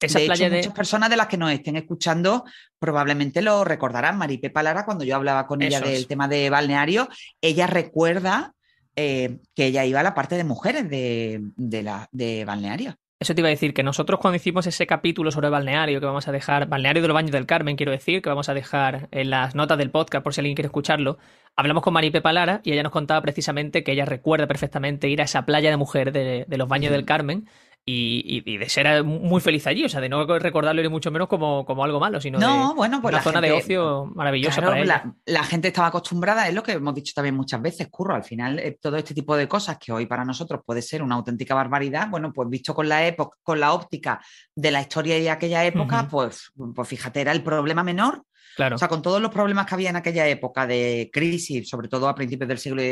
Esa 0.00 0.18
de 0.18 0.26
playa 0.26 0.48
hecho, 0.48 0.56
muchas 0.56 0.74
personas 0.74 1.08
de 1.08 1.16
las 1.16 1.28
que 1.28 1.36
nos 1.36 1.52
estén 1.52 1.76
escuchando 1.76 2.44
probablemente 2.80 3.42
lo 3.42 3.62
recordarán. 3.62 4.18
Maripe 4.18 4.50
Palara, 4.50 4.84
cuando 4.84 5.04
yo 5.04 5.14
hablaba 5.14 5.46
con 5.46 5.62
ella 5.62 5.80
del 5.80 6.08
tema 6.08 6.26
de 6.26 6.50
balneario, 6.50 7.08
ella 7.40 7.68
recuerda 7.68 8.52
eh, 8.96 9.38
que 9.54 9.66
ella 9.66 9.84
iba 9.84 10.00
a 10.00 10.02
la 10.02 10.16
parte 10.16 10.34
de 10.34 10.42
mujeres 10.42 10.90
de, 10.90 11.44
la, 11.84 12.08
de 12.10 12.44
balneario. 12.44 12.96
Eso 13.22 13.36
te 13.36 13.40
iba 13.40 13.46
a 13.46 13.50
decir, 13.50 13.72
que 13.72 13.84
nosotros 13.84 14.18
cuando 14.18 14.34
hicimos 14.34 14.66
ese 14.66 14.84
capítulo 14.84 15.30
sobre 15.30 15.48
balneario, 15.48 16.00
que 16.00 16.06
vamos 16.06 16.26
a 16.26 16.32
dejar, 16.32 16.66
balneario 16.66 17.02
de 17.02 17.06
los 17.06 17.14
baños 17.14 17.30
del 17.30 17.46
Carmen, 17.46 17.76
quiero 17.76 17.92
decir, 17.92 18.20
que 18.20 18.28
vamos 18.28 18.48
a 18.48 18.54
dejar 18.54 19.06
en 19.12 19.30
las 19.30 19.54
notas 19.54 19.78
del 19.78 19.90
podcast 19.90 20.24
por 20.24 20.34
si 20.34 20.40
alguien 20.40 20.56
quiere 20.56 20.66
escucharlo, 20.66 21.18
hablamos 21.54 21.84
con 21.84 21.94
Maripe 21.94 22.20
Palara 22.20 22.62
y 22.64 22.72
ella 22.72 22.82
nos 22.82 22.90
contaba 22.90 23.22
precisamente 23.22 23.84
que 23.84 23.92
ella 23.92 24.06
recuerda 24.06 24.48
perfectamente 24.48 25.08
ir 25.08 25.20
a 25.20 25.24
esa 25.24 25.46
playa 25.46 25.70
de 25.70 25.76
mujer 25.76 26.10
de, 26.10 26.46
los 26.48 26.66
baños 26.66 26.90
del 26.90 27.04
Carmen 27.04 27.46
y, 27.84 28.58
de 28.58 28.68
ser 28.68 29.02
muy 29.02 29.40
feliz 29.40 29.66
allí, 29.66 29.84
o 29.84 29.88
sea, 29.88 30.00
de 30.00 30.08
no 30.08 30.24
recordarlo 30.38 30.82
ni 30.82 30.88
mucho 30.88 31.10
menos 31.10 31.26
como, 31.26 31.64
como 31.64 31.82
algo 31.82 31.98
malo, 31.98 32.20
sino 32.20 32.38
de 32.38 32.46
bueno, 32.74 33.02
pues 33.02 33.14
una 33.14 33.22
zona 33.22 33.40
de 33.40 33.52
ocio 33.52 34.06
maravillosa 34.14 34.60
para 34.60 35.14
La, 35.26 35.44
gente 35.44 35.68
estaba 35.68 35.88
acostumbrada, 35.88 36.46
es 36.48 36.54
lo 36.54 36.62
que 36.62 36.72
hemos 36.72 36.94
dicho 36.94 37.12
también 37.14 37.34
muchas 37.34 37.60
veces, 37.60 37.88
curro, 37.88 38.14
al 38.14 38.24
final 38.24 38.58
eh, 38.60 38.78
todo 38.80 38.96
este 38.96 39.14
tipo 39.14 39.36
de 39.36 39.48
cosas 39.48 39.78
que 39.78 39.92
hoy 39.92 40.06
para 40.06 40.24
nosotros 40.24 40.60
puede 40.64 40.80
ser 40.80 41.02
una 41.02 41.16
auténtica 41.16 41.54
barbaridad, 41.54 42.08
bueno, 42.08 42.32
pues 42.32 42.48
visto 42.48 42.72
con 42.74 42.88
la 42.88 43.04
época, 43.04 43.36
con 43.42 43.58
la 43.58 43.72
óptica 43.72 44.20
de 44.54 44.70
la 44.70 44.80
historia 44.80 45.16
de 45.16 45.30
aquella 45.30 45.64
época, 45.64 46.06
pues, 46.08 46.52
pues 46.74 46.88
fíjate, 46.88 47.20
era 47.20 47.32
el 47.32 47.42
problema 47.42 47.82
menor 47.82 48.22
o 48.58 48.78
sea, 48.78 48.88
con 48.88 49.02
todos 49.02 49.20
los 49.20 49.30
problemas 49.30 49.66
que 49.66 49.74
había 49.74 49.90
en 49.90 49.96
aquella 49.96 50.26
época 50.26 50.66
de 50.66 51.10
crisis, 51.12 51.68
sobre 51.68 51.88
todo 51.88 52.08
a 52.08 52.14
principios 52.14 52.48
del 52.48 52.58
siglo, 52.58 52.82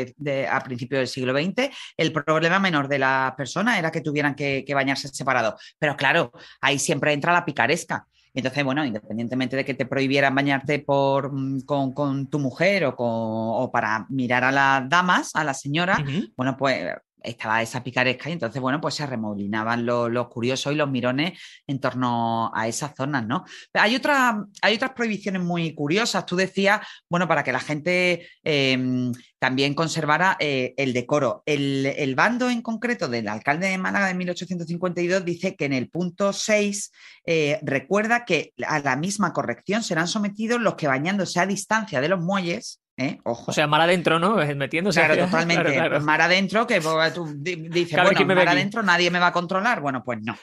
a 0.49 0.59
principios 0.61 0.99
del 0.99 1.07
siglo 1.07 1.33
XX, 1.33 1.69
el 1.97 2.11
problema 2.11 2.59
menor 2.59 2.87
de 2.87 2.99
las 2.99 3.33
personas 3.35 3.77
era 3.77 3.91
que 3.91 4.01
tuvieran 4.01 4.35
que, 4.35 4.65
bañarse 4.73 5.09
separados. 5.09 5.75
Pero 5.77 5.95
claro, 5.95 6.31
ahí 6.61 6.79
siempre 6.79 7.13
entra 7.13 7.33
la 7.33 7.45
picaresca. 7.45 8.07
Entonces, 8.33 8.63
bueno, 8.63 8.85
independientemente 8.85 9.57
de 9.57 9.65
que 9.65 9.73
te 9.73 9.85
prohibieran 9.85 10.33
bañarte 10.33 10.79
por, 10.79 11.33
mm, 11.33 11.61
con, 11.65 12.29
tu 12.29 12.39
mujer 12.39 12.85
o, 12.85 12.93
o, 12.97 13.71
para 13.71 14.05
mirar 14.09 14.45
a 14.45 14.51
las 14.51 14.87
damas, 14.87 15.31
a 15.35 15.43
la 15.43 15.53
señora, 15.53 16.03
bueno, 16.37 16.55
pues 16.57 16.93
estaba 17.23 17.61
esa 17.61 17.83
picaresca 17.83 18.29
y 18.29 18.33
entonces, 18.33 18.61
bueno, 18.61 18.81
pues 18.81 18.95
se 18.95 19.05
remolinaban 19.05 19.85
los, 19.85 20.27
curiosos 20.29 20.73
y 20.73 20.75
los 20.75 20.89
mirones 20.89 21.39
en 21.67 21.79
torno 21.79 22.51
a 22.53 22.67
esas 22.67 22.93
zonas, 22.95 23.25
¿no? 23.25 23.45
Hay, 23.73 23.95
otra, 23.95 24.45
hay 24.61 24.75
otras 24.75 24.91
prohibiciones 24.91 25.41
muy 25.41 25.73
curiosas. 25.73 26.25
Tú 26.25 26.35
decías, 26.35 26.85
bueno, 27.09 27.27
para 27.27 27.43
que 27.43 27.51
la 27.51 27.59
gente 27.59 28.27
em, 28.43 29.11
también 29.39 29.73
conservara 29.73 30.37
eh, 30.39 30.73
el 30.77 30.93
decoro. 30.93 31.43
El, 31.45 32.13
bando 32.15 32.49
en 32.49 32.61
concreto 32.61 33.07
del 33.07 33.27
alcalde 33.27 33.69
de 33.69 33.77
Málaga 33.77 34.07
de 34.07 34.13
1852 34.13 35.25
dice 35.25 35.55
que 35.55 35.65
en 35.65 35.73
el 35.73 35.89
punto 35.89 36.33
6 36.33 36.91
eh, 37.25 37.59
recuerda 37.63 38.25
que 38.25 38.53
a 38.67 38.79
la 38.79 38.95
misma 38.95 39.33
corrección 39.33 39.83
serán 39.83 40.07
sometidos 40.07 40.61
los 40.61 40.75
que 40.75 40.87
bañándose 40.87 41.39
a 41.39 41.45
distancia 41.45 42.01
de 42.01 42.09
los 42.09 42.19
muelles 42.19 42.80
¿Eh? 42.97 43.19
O 43.23 43.51
sea, 43.51 43.67
mar 43.67 43.81
adentro, 43.81 44.19
¿no? 44.19 44.35
Metiéndose. 44.35 44.99
Claro, 44.99 45.15
totalmente. 45.25 45.99
Mar 46.01 46.21
adentro, 46.21 46.67
que 46.67 46.81
tú 47.13 47.27
dices, 47.37 47.99
bueno, 48.01 48.35
mar 48.35 48.49
adentro 48.49 48.83
nadie 48.83 49.09
me 49.09 49.19
va 49.19 49.27
a 49.27 49.31
controlar. 49.31 49.81
Bueno, 49.81 50.03
pues 50.03 50.19
no. 50.21 50.37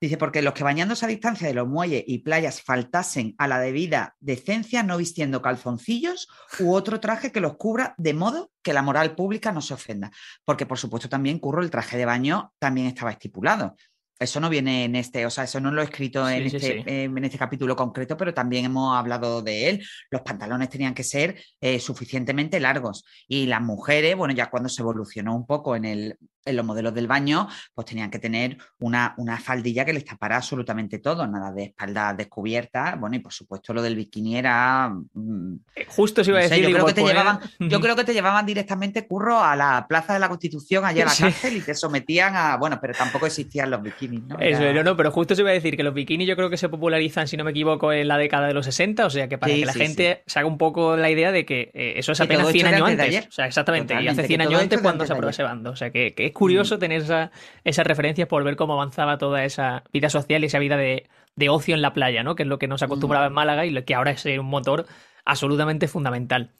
Dice, 0.00 0.16
porque 0.16 0.40
los 0.40 0.54
que 0.54 0.64
bañándose 0.64 1.04
a 1.04 1.08
distancia 1.08 1.46
de 1.46 1.52
los 1.52 1.68
muelles 1.68 2.04
y 2.06 2.20
playas 2.20 2.62
faltasen 2.62 3.34
a 3.36 3.46
la 3.46 3.60
debida 3.60 4.16
decencia, 4.18 4.82
no 4.82 4.96
vistiendo 4.96 5.42
calzoncillos 5.42 6.26
u 6.58 6.72
otro 6.72 7.00
traje 7.00 7.32
que 7.32 7.40
los 7.40 7.58
cubra, 7.58 7.94
de 7.98 8.14
modo 8.14 8.50
que 8.62 8.72
la 8.72 8.80
moral 8.80 9.14
pública 9.14 9.52
no 9.52 9.60
se 9.60 9.74
ofenda. 9.74 10.10
Porque, 10.46 10.64
por 10.64 10.78
supuesto, 10.78 11.10
también 11.10 11.38
curro 11.38 11.62
el 11.62 11.70
traje 11.70 11.98
de 11.98 12.06
baño 12.06 12.54
también 12.58 12.86
estaba 12.86 13.10
estipulado. 13.10 13.76
Eso 14.20 14.38
no 14.38 14.50
viene 14.50 14.84
en 14.84 14.96
este, 14.96 15.24
o 15.24 15.30
sea, 15.30 15.44
eso 15.44 15.60
no 15.60 15.72
lo 15.72 15.80
he 15.80 15.84
escrito 15.84 16.28
en, 16.28 16.42
este, 16.44 17.04
en 17.04 17.24
este 17.24 17.38
capítulo 17.38 17.74
concreto, 17.74 18.18
pero 18.18 18.34
también 18.34 18.66
hemos 18.66 18.94
hablado 18.94 19.40
de 19.40 19.70
él. 19.70 19.86
Los 20.10 20.20
pantalones 20.20 20.68
tenían 20.68 20.92
que 20.92 21.04
ser 21.04 21.42
eh, 21.58 21.80
suficientemente 21.80 22.60
largos 22.60 23.06
y 23.26 23.46
las 23.46 23.62
mujeres, 23.62 24.14
bueno, 24.16 24.34
ya 24.34 24.50
cuando 24.50 24.68
se 24.68 24.82
evolucionó 24.82 25.34
un 25.34 25.46
poco 25.46 25.74
en 25.74 25.86
el, 25.86 26.18
en 26.44 26.56
los 26.56 26.64
modelos 26.64 26.94
del 26.94 27.06
baño, 27.06 27.48
pues 27.74 27.86
tenían 27.86 28.10
que 28.10 28.18
tener 28.18 28.56
una, 28.78 29.14
una, 29.18 29.38
faldilla 29.38 29.84
que 29.84 29.92
les 29.92 30.04
tapara 30.04 30.36
absolutamente 30.36 30.98
todo, 30.98 31.26
nada 31.26 31.52
de 31.52 31.64
espalda 31.64 32.14
descubierta. 32.14 32.96
Bueno, 32.98 33.16
y 33.16 33.18
por 33.20 33.32
supuesto 33.32 33.74
lo 33.74 33.82
del 33.82 33.96
bikini 33.96 34.36
era. 34.36 34.88
Mm, 34.88 35.54
eh, 35.76 35.86
justo 35.88 36.24
se 36.24 36.30
iba 36.30 36.40
a 36.40 36.42
decir. 36.42 36.66
yo, 36.66 36.72
creo 36.72 36.86
que 36.86 36.94
te 36.94 37.04
llevaban, 37.04 37.40
yo 37.58 37.80
creo 37.80 37.96
que 37.96 38.04
te 38.04 38.12
llevaban 38.12 38.46
directamente 38.46 39.06
curro 39.06 39.42
a 39.42 39.56
la 39.56 39.86
Plaza 39.88 40.14
de 40.14 40.18
la 40.18 40.28
Constitución, 40.28 40.84
allá 40.84 41.04
a 41.04 41.06
la 41.06 41.14
cárcel, 41.14 41.56
y 41.56 41.60
te 41.60 41.74
sometían 41.74 42.34
a. 42.36 42.56
Bueno, 42.56 42.78
pero 42.80 42.94
tampoco 42.94 43.26
existían 43.26 43.70
los 43.70 43.82
bikinis, 43.82 44.22
¿no? 44.22 44.38
Eso, 44.38 44.72
no, 44.72 44.82
no, 44.82 44.96
pero 44.96 45.10
justo 45.10 45.34
se 45.34 45.42
iba 45.42 45.50
a 45.50 45.54
decir 45.54 45.76
que 45.76 45.82
los 45.82 45.94
bikinis 45.94 46.26
yo 46.26 46.36
creo 46.36 46.50
que 46.50 46.56
se 46.56 46.68
popularizan, 46.68 47.28
si 47.28 47.36
no 47.36 47.44
me 47.44 47.50
equivoco, 47.50 47.92
en 47.92 48.08
la 48.08 48.18
década 48.18 48.46
de 48.46 48.54
los 48.54 48.64
60, 48.64 49.06
o 49.06 49.10
sea 49.10 49.28
que 49.28 49.38
para 49.38 49.52
que 49.52 49.66
la 49.66 49.72
gente 49.72 50.22
se 50.26 50.38
haga 50.38 50.48
un 50.48 50.58
poco 50.58 50.96
la 50.96 51.10
idea 51.10 51.32
de 51.32 51.44
que 51.44 51.70
eh, 51.74 51.94
eso 51.96 52.12
es 52.12 52.20
apenas 52.20 52.48
100 52.48 52.66
años 52.66 52.88
antes. 52.88 53.26
O 53.28 53.32
sea, 53.32 53.46
exactamente, 53.46 54.00
y 54.00 54.08
hace 54.08 54.26
100 54.26 54.40
años 54.40 54.62
antes 54.62 54.80
cuando 54.80 55.06
se 55.06 55.12
aprobó 55.12 55.30
ese 55.30 55.42
bando. 55.42 55.70
O 55.70 55.76
sea 55.76 55.90
que, 55.90 56.14
que 56.14 56.29
es 56.30 56.34
curioso 56.34 56.78
tener 56.78 57.02
esa, 57.02 57.30
esas 57.64 57.86
referencias 57.86 58.26
por 58.26 58.42
ver 58.42 58.56
cómo 58.56 58.72
avanzaba 58.74 59.18
toda 59.18 59.44
esa 59.44 59.84
vida 59.92 60.10
social 60.10 60.42
y 60.42 60.46
esa 60.46 60.58
vida 60.58 60.76
de, 60.76 61.08
ocio 61.48 61.74
en 61.74 61.82
la 61.82 61.92
playa, 61.92 62.22
¿no? 62.22 62.34
Que 62.34 62.42
es 62.42 62.48
lo 62.48 62.58
que 62.58 62.68
nos 62.68 62.82
acostumbraba 62.82 63.26
en 63.26 63.32
Málaga 63.32 63.64
y 63.64 63.70
lo 63.70 63.84
que 63.84 63.94
ahora 63.94 64.10
es 64.10 64.24
un 64.26 64.46
motor 64.46 64.86
absolutamente 65.24 65.88
fundamental. 65.88 66.50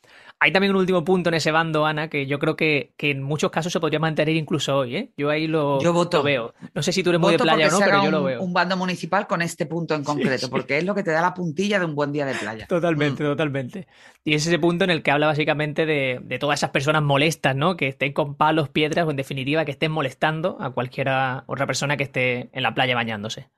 Hay 0.42 0.52
también 0.52 0.74
un 0.74 0.80
último 0.80 1.04
punto 1.04 1.28
en 1.28 1.34
ese 1.34 1.50
bando, 1.50 1.84
Ana, 1.84 2.08
que 2.08 2.26
yo 2.26 2.38
creo 2.38 2.56
que, 2.56 2.94
en 2.98 3.22
muchos 3.22 3.50
casos 3.50 3.70
se 3.70 3.78
podría 3.78 3.98
mantener 3.98 4.34
incluso 4.34 4.74
hoy. 4.74 4.96
¿eh? 4.96 5.12
Yo 5.14 5.28
ahí 5.28 5.46
lo, 5.46 5.78
veo. 6.24 6.54
No 6.74 6.82
sé 6.82 6.92
si 6.92 7.02
tú 7.02 7.10
eres 7.10 7.20
muy 7.20 7.32
de 7.32 7.38
playa 7.38 7.68
o 7.68 7.70
no, 7.70 7.78
pero 7.78 8.04
yo 8.04 8.10
lo 8.10 8.24
veo. 8.24 8.40
Un 8.40 8.54
bando 8.54 8.74
municipal 8.78 9.26
con 9.26 9.42
este 9.42 9.66
punto 9.66 9.94
en 9.94 10.02
concreto, 10.02 10.48
porque 10.48 10.78
es 10.78 10.84
lo 10.84 10.94
que 10.94 11.02
te 11.02 11.10
da 11.10 11.20
la 11.20 11.34
puntilla 11.34 11.78
de 11.78 11.84
un 11.84 11.94
buen 11.94 12.10
día 12.10 12.24
de 12.24 12.34
playa. 12.34 12.66
Totalmente, 12.66 13.22
mm. 13.22 13.26
totalmente. 13.26 13.86
Y 14.24 14.32
es 14.32 14.46
ese 14.46 14.58
punto 14.58 14.84
en 14.84 14.90
el 14.90 15.02
que 15.02 15.10
habla 15.10 15.26
básicamente 15.26 15.84
de, 15.84 16.20
de, 16.22 16.38
todas 16.38 16.60
esas 16.60 16.70
personas 16.70 17.02
molestas, 17.02 17.54
¿no? 17.54 17.76
Que 17.76 17.88
estén 17.88 18.14
con 18.14 18.34
palos, 18.34 18.70
piedras 18.70 19.06
o 19.06 19.10
en 19.10 19.16
definitiva 19.16 19.66
que 19.66 19.72
estén 19.72 19.92
molestando 19.92 20.56
a 20.58 20.70
cualquiera 20.70 21.44
otra 21.48 21.66
persona 21.66 21.98
que 21.98 22.04
esté 22.04 22.48
en 22.52 22.62
la 22.62 22.72
playa 22.72 22.94
bañándose. 22.94 23.50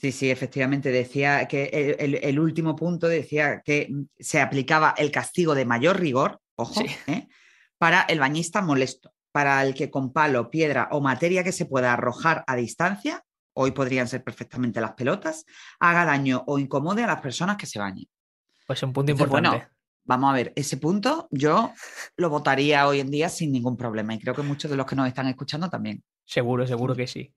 Sí, 0.00 0.12
sí, 0.12 0.30
efectivamente. 0.30 0.90
Decía 0.90 1.46
que 1.46 1.96
el, 1.98 2.38
último 2.38 2.74
punto 2.74 3.06
decía 3.06 3.60
que 3.62 3.92
se 4.18 4.40
aplicaba 4.40 4.94
el 4.96 5.10
castigo 5.10 5.54
de 5.54 5.66
mayor 5.66 6.00
rigor, 6.00 6.40
ojo, 6.56 6.80
¿eh? 7.06 7.28
para 7.76 8.02
el 8.02 8.18
bañista 8.18 8.62
molesto, 8.62 9.12
para 9.30 9.62
el 9.62 9.74
que 9.74 9.90
con 9.90 10.10
palo, 10.10 10.50
piedra 10.50 10.88
o 10.92 11.02
materia 11.02 11.44
que 11.44 11.52
se 11.52 11.66
pueda 11.66 11.92
arrojar 11.92 12.44
a 12.46 12.56
distancia, 12.56 13.22
hoy 13.52 13.72
podrían 13.72 14.08
ser 14.08 14.24
perfectamente 14.24 14.80
las 14.80 14.92
pelotas, 14.92 15.44
haga 15.78 16.06
daño 16.06 16.44
o 16.46 16.58
incomode 16.58 17.04
a 17.04 17.06
las 17.06 17.20
personas 17.20 17.58
que 17.58 17.66
se 17.66 17.78
bañen. 17.78 18.08
Pues 18.66 18.82
un 18.82 18.94
punto 18.94 19.12
importante. 19.12 19.50
Bueno, 19.50 19.66
vamos 20.04 20.30
a 20.30 20.34
ver, 20.34 20.52
ese 20.56 20.78
punto 20.78 21.28
yo 21.30 21.74
lo 22.16 22.30
votaría 22.30 22.88
hoy 22.88 23.00
en 23.00 23.10
día 23.10 23.28
sin 23.28 23.52
ningún 23.52 23.76
problema 23.76 24.14
y 24.14 24.18
creo 24.18 24.34
que 24.34 24.42
muchos 24.42 24.70
de 24.70 24.78
los 24.78 24.86
que 24.86 24.96
nos 24.96 25.08
están 25.08 25.26
escuchando 25.26 25.68
también. 25.68 26.02
Seguro, 26.24 26.66
seguro 26.66 26.96
que 26.96 27.06
sí. 27.06 27.34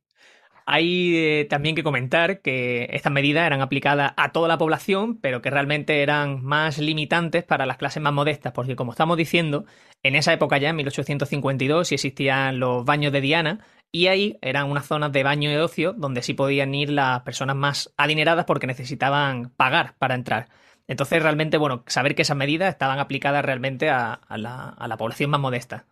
Hay 0.65 1.15
eh, 1.17 1.47
también 1.49 1.75
que 1.75 1.83
comentar 1.83 2.41
que 2.41 2.87
estas 2.91 3.11
medidas 3.11 3.45
eran 3.45 3.61
aplicadas 3.61 4.13
a 4.17 4.31
toda 4.31 4.47
la 4.47 4.57
población, 4.57 5.17
pero 5.19 5.41
que 5.41 5.49
realmente 5.49 6.01
eran 6.01 6.43
más 6.43 6.77
limitantes 6.77 7.43
para 7.43 7.65
las 7.65 7.77
clases 7.77 8.01
más 8.01 8.13
modestas, 8.13 8.53
porque 8.53 8.75
como 8.75 8.91
estamos 8.91 9.17
diciendo, 9.17 9.65
en 10.03 10.15
esa 10.15 10.33
época 10.33 10.57
ya, 10.57 10.69
en 10.69 10.77
1852, 10.77 11.87
sí 11.87 11.95
existían 11.95 12.59
los 12.59 12.85
baños 12.85 13.11
de 13.11 13.21
Diana, 13.21 13.59
y 13.91 14.07
ahí 14.07 14.37
eran 14.41 14.71
unas 14.71 14.87
zonas 14.87 15.11
de 15.11 15.23
baño 15.23 15.51
y 15.51 15.55
ocio 15.55 15.93
donde 15.93 16.23
sí 16.23 16.33
podían 16.33 16.73
ir 16.73 16.89
las 16.89 17.21
personas 17.21 17.55
más 17.55 17.93
adineradas 17.97 18.45
porque 18.45 18.67
necesitaban 18.67 19.49
pagar 19.51 19.95
para 19.99 20.15
entrar. 20.15 20.49
Entonces, 20.87 21.21
realmente, 21.21 21.57
bueno, 21.57 21.83
saber 21.87 22.15
que 22.15 22.23
esas 22.23 22.37
medidas 22.37 22.69
estaban 22.69 22.99
aplicadas 22.99 23.45
realmente 23.45 23.89
a 23.89 24.19
la 24.29 24.97
población 24.97 25.29
más 25.29 25.39
modesta. 25.39 25.85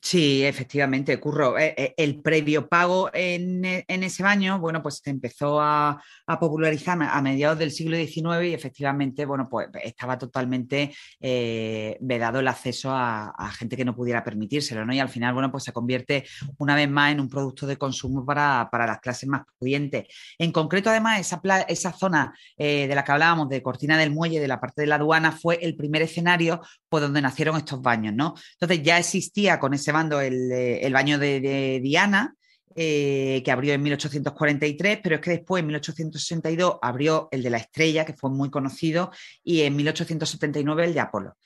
Sí, 0.00 0.44
efectivamente, 0.44 1.18
Curro. 1.18 1.58
Eh, 1.58 1.74
eh, 1.76 1.94
el 1.96 2.20
previo 2.22 2.68
pago 2.68 3.10
en, 3.12 3.64
e, 3.64 3.84
ese 3.88 4.22
baño, 4.22 4.60
bueno, 4.60 4.80
pues 4.80 5.00
se 5.02 5.10
empezó 5.10 5.60
a, 5.60 6.00
popularizar 6.38 6.96
a 7.02 7.22
mediados 7.22 7.58
del 7.58 7.72
siglo 7.72 7.96
XIX 7.96 8.48
y 8.48 8.54
efectivamente, 8.54 9.24
bueno, 9.24 9.48
pues 9.48 9.68
estaba 9.82 10.16
totalmente 10.16 10.94
eh, 11.20 11.96
vedado 12.00 12.38
el 12.40 12.48
acceso 12.48 12.90
a, 12.92 13.32
gente 13.58 13.76
que 13.76 13.84
no 13.84 13.96
pudiera 13.96 14.22
permitírselo, 14.22 14.84
¿no? 14.84 14.94
Y 14.94 15.00
al 15.00 15.08
final, 15.08 15.34
bueno, 15.34 15.50
pues 15.50 15.64
se 15.64 15.72
convierte 15.72 16.24
una 16.58 16.76
vez 16.76 16.88
más 16.88 17.12
en 17.12 17.20
un 17.20 17.28
producto 17.28 17.66
de 17.66 17.76
consumo 17.76 18.24
para, 18.24 18.68
las 18.72 19.00
clases 19.00 19.28
más 19.28 19.42
pudientes. 19.58 20.06
En 20.38 20.52
concreto, 20.52 20.90
además, 20.90 21.20
esa, 21.20 21.40
esa 21.68 21.92
zona 21.92 22.32
de 22.56 22.92
la 22.94 23.02
que 23.02 23.12
hablábamos, 23.12 23.48
de 23.48 23.62
Cortina 23.62 23.98
del 23.98 24.12
Muelle, 24.12 24.40
de 24.40 24.48
la 24.48 24.60
parte 24.60 24.82
de 24.82 24.86
la 24.88 24.96
aduana, 24.96 25.32
fue 25.32 25.58
el 25.62 25.74
primer 25.76 26.02
escenario 26.02 26.60
por 26.88 27.00
donde 27.00 27.22
nacieron 27.22 27.56
estos 27.56 27.82
baños, 27.82 28.14
¿no? 28.14 28.34
Entonces 28.52 28.84
ya 28.84 28.98
existía 28.98 29.58
con 29.58 29.74
ese 29.74 29.92
el, 30.00 30.52
eh, 30.52 30.86
el 30.86 30.92
baño 30.92 31.18
de, 31.18 31.80
Diana, 31.82 32.34
eh, 32.74 33.42
que 33.44 33.50
abrió 33.50 33.72
en 33.72 33.82
1843, 33.82 35.00
pero 35.02 35.16
es 35.16 35.20
que 35.20 35.30
después, 35.30 35.60
en 35.60 35.66
1862, 35.68 36.78
abrió 36.82 37.28
el 37.30 37.42
de 37.42 37.50
la 37.50 37.58
Estrella, 37.58 38.04
que 38.04 38.12
fue 38.12 38.30
muy 38.30 38.50
conocido, 38.50 39.10
y 39.42 39.62
en 39.62 39.76
1879 39.76 40.84
el 40.84 40.94
de 40.94 41.00
Apolo. 41.00 41.36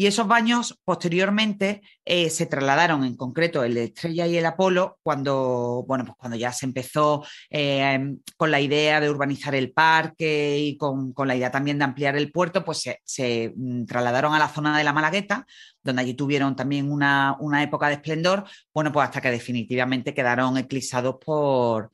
Y 0.00 0.06
esos 0.06 0.26
baños 0.26 0.80
posteriormente 0.82 1.82
eh, 2.06 2.30
se 2.30 2.46
trasladaron, 2.46 3.04
en 3.04 3.16
concreto 3.16 3.62
el 3.62 3.76
Estrella 3.76 4.26
y 4.26 4.38
el 4.38 4.46
Apolo, 4.46 4.98
cuando, 5.02 5.84
bueno, 5.86 6.06
pues 6.06 6.16
cuando 6.16 6.38
ya 6.38 6.54
se 6.54 6.64
empezó 6.64 7.22
eh, 7.50 8.16
con 8.38 8.50
la 8.50 8.62
idea 8.62 8.98
de 8.98 9.10
urbanizar 9.10 9.54
el 9.54 9.72
parque 9.72 10.58
y 10.58 10.78
con, 10.78 11.12
la 11.26 11.36
idea 11.36 11.50
también 11.50 11.76
de 11.76 11.84
ampliar 11.84 12.16
el 12.16 12.32
puerto, 12.32 12.64
pues 12.64 12.82
se, 13.04 13.52
mm, 13.54 13.84
trasladaron 13.84 14.32
a 14.32 14.38
la 14.38 14.48
zona 14.48 14.78
de 14.78 14.84
la 14.84 14.94
Malagueta, 14.94 15.44
donde 15.82 16.00
allí 16.00 16.14
tuvieron 16.14 16.56
también 16.56 16.90
una, 16.90 17.36
una 17.38 17.62
época 17.62 17.88
de 17.88 17.96
esplendor, 17.96 18.44
bueno, 18.72 18.92
pues 18.92 19.04
hasta 19.04 19.20
que 19.20 19.30
definitivamente 19.30 20.14
quedaron 20.14 20.56
eclipsados 20.56 21.16
por, 21.22 21.92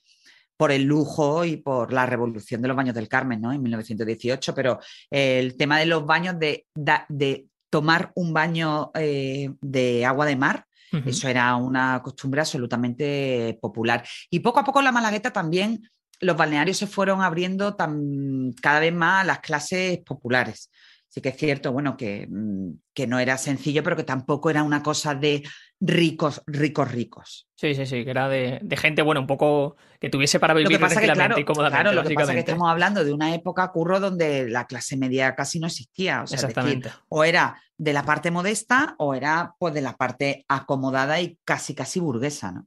por 0.56 0.70
el 0.70 0.84
lujo 0.84 1.44
y 1.44 1.56
por 1.56 1.92
la 1.92 2.06
revolución 2.06 2.62
de 2.62 2.68
los 2.68 2.76
baños 2.76 2.94
del 2.94 3.08
Carmen, 3.08 3.40
¿no? 3.40 3.52
En 3.52 3.60
1918, 3.60 4.54
pero 4.54 4.78
el 5.10 5.56
tema 5.56 5.80
de 5.80 5.86
los 5.86 6.06
baños, 6.06 6.38
de, 6.38 6.68
de 7.08 7.48
tomar 7.70 8.12
un 8.14 8.32
baño 8.32 8.90
eh, 8.94 9.50
de 9.60 10.04
agua 10.06 10.26
de 10.26 10.36
mar, 10.36 10.66
eso 11.04 11.28
era 11.28 11.54
una 11.56 12.00
costumbre 12.02 12.40
absolutamente 12.40 13.58
popular. 13.60 14.06
Y 14.30 14.40
poco 14.40 14.60
a 14.60 14.64
poco 14.64 14.80
la 14.80 14.92
Malagueta 14.92 15.30
también, 15.30 15.90
los 16.20 16.36
balnearios 16.36 16.78
se 16.78 16.86
fueron 16.86 17.20
abriendo 17.20 17.74
tan, 17.74 18.52
cada 18.62 18.80
vez 18.80 18.94
más 18.94 19.22
a 19.22 19.26
las 19.26 19.40
clases 19.40 19.98
populares. 19.98 20.70
Sí 21.08 21.20
que 21.20 21.30
es 21.30 21.36
cierto, 21.36 21.72
bueno, 21.72 21.96
que, 21.96 22.26
mm, 22.28 22.72
que 22.92 23.06
no 23.06 23.18
era 23.18 23.38
sencillo, 23.38 23.82
pero 23.82 23.96
que 23.96 24.04
tampoco 24.04 24.50
era 24.50 24.62
una 24.62 24.82
cosa 24.82 25.14
de 25.14 25.42
ricos, 25.80 26.42
ricos, 26.46 26.90
ricos. 26.90 27.48
Sí, 27.54 27.74
sí, 27.74 27.86
sí, 27.86 28.04
que 28.04 28.10
era 28.10 28.28
de, 28.28 28.60
gente, 28.76 29.02
bueno, 29.02 29.20
un 29.20 29.26
poco 29.26 29.76
que 30.00 30.10
tuviese 30.10 30.40
para 30.40 30.54
vivir 30.54 30.78
tranquilamente 30.78 31.40
y 31.40 31.44
cómodamente. 31.44 31.82
Claro, 31.82 32.02
lo 32.02 32.06
que 32.06 32.14
pasa 32.14 32.32
es 32.32 32.36
que 32.36 32.40
estamos 32.40 32.70
hablando 32.70 33.04
de 33.04 33.12
una 33.12 33.34
época, 33.34 33.70
curro, 33.72 34.00
donde 34.00 34.48
la 34.48 34.66
clase 34.66 34.96
media 34.96 35.34
casi 35.34 35.58
no 35.58 35.66
existía. 35.66 36.22
O 36.22 36.26
sea, 36.26 36.36
Exactamente. 36.36 36.90
o 37.08 37.24
era 37.24 37.60
de 37.78 37.92
la 37.92 38.04
parte 38.04 38.30
modesta 38.30 38.94
o 38.98 39.14
era 39.14 39.54
pues 39.58 39.74
de 39.74 39.82
la 39.82 39.96
parte 39.96 40.44
acomodada 40.48 41.20
y 41.20 41.38
casi, 41.44 41.74
casi 41.74 42.00
burguesa, 42.00 42.52
¿no? 42.52 42.66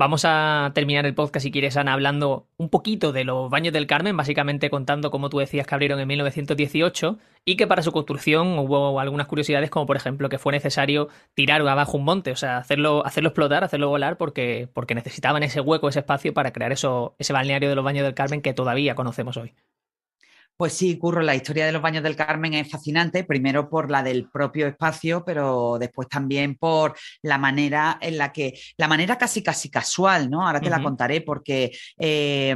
Vamos 0.00 0.24
a 0.24 0.72
terminar 0.74 1.04
el 1.04 1.14
podcast, 1.14 1.44
si 1.44 1.50
quieres, 1.50 1.76
Ana, 1.76 1.92
hablando 1.92 2.48
un 2.56 2.70
poquito 2.70 3.12
de 3.12 3.24
los 3.24 3.50
baños 3.50 3.74
del 3.74 3.86
Carmen, 3.86 4.16
básicamente 4.16 4.70
contando, 4.70 5.10
como 5.10 5.28
tú 5.28 5.40
decías, 5.40 5.66
que 5.66 5.74
abrieron 5.74 6.00
en 6.00 6.08
1918 6.08 7.18
y 7.44 7.56
que 7.56 7.66
para 7.66 7.82
su 7.82 7.92
construcción 7.92 8.58
hubo 8.58 8.98
algunas 8.98 9.26
curiosidades, 9.26 9.68
como 9.68 9.84
por 9.84 9.98
ejemplo 9.98 10.30
que 10.30 10.38
fue 10.38 10.54
necesario 10.54 11.08
tirar 11.34 11.60
abajo 11.68 11.98
un 11.98 12.04
monte, 12.04 12.30
o 12.30 12.36
sea, 12.36 12.56
hacerlo, 12.56 13.04
hacerlo 13.04 13.28
explotar, 13.28 13.62
hacerlo 13.62 13.90
volar, 13.90 14.16
porque, 14.16 14.70
porque 14.72 14.94
necesitaban 14.94 15.42
ese 15.42 15.60
hueco, 15.60 15.90
ese 15.90 15.98
espacio 15.98 16.32
para 16.32 16.50
crear 16.54 16.72
eso, 16.72 17.14
ese 17.18 17.34
balneario 17.34 17.68
de 17.68 17.74
los 17.74 17.84
baños 17.84 18.04
del 18.04 18.14
Carmen 18.14 18.40
que 18.40 18.54
todavía 18.54 18.94
conocemos 18.94 19.36
hoy. 19.36 19.52
Pues 20.60 20.74
sí, 20.74 20.98
Curro, 20.98 21.22
la 21.22 21.34
historia 21.34 21.64
de 21.64 21.72
los 21.72 21.80
baños 21.80 22.02
del 22.02 22.14
Carmen 22.16 22.52
es 22.52 22.70
fascinante, 22.70 23.24
primero 23.24 23.70
por 23.70 23.90
la 23.90 24.02
del 24.02 24.28
propio 24.28 24.66
espacio, 24.66 25.24
pero 25.24 25.78
después 25.80 26.06
también 26.06 26.54
por 26.56 26.94
la 27.22 27.38
manera 27.38 27.96
en 27.98 28.18
la 28.18 28.30
que, 28.30 28.60
la 28.76 28.86
manera 28.86 29.16
casi 29.16 29.42
casi 29.42 29.70
casual, 29.70 30.28
¿no? 30.28 30.46
Ahora 30.46 30.60
te 30.60 30.68
la 30.68 30.82
contaré 30.82 31.22
porque 31.22 31.72
eh, 31.98 32.54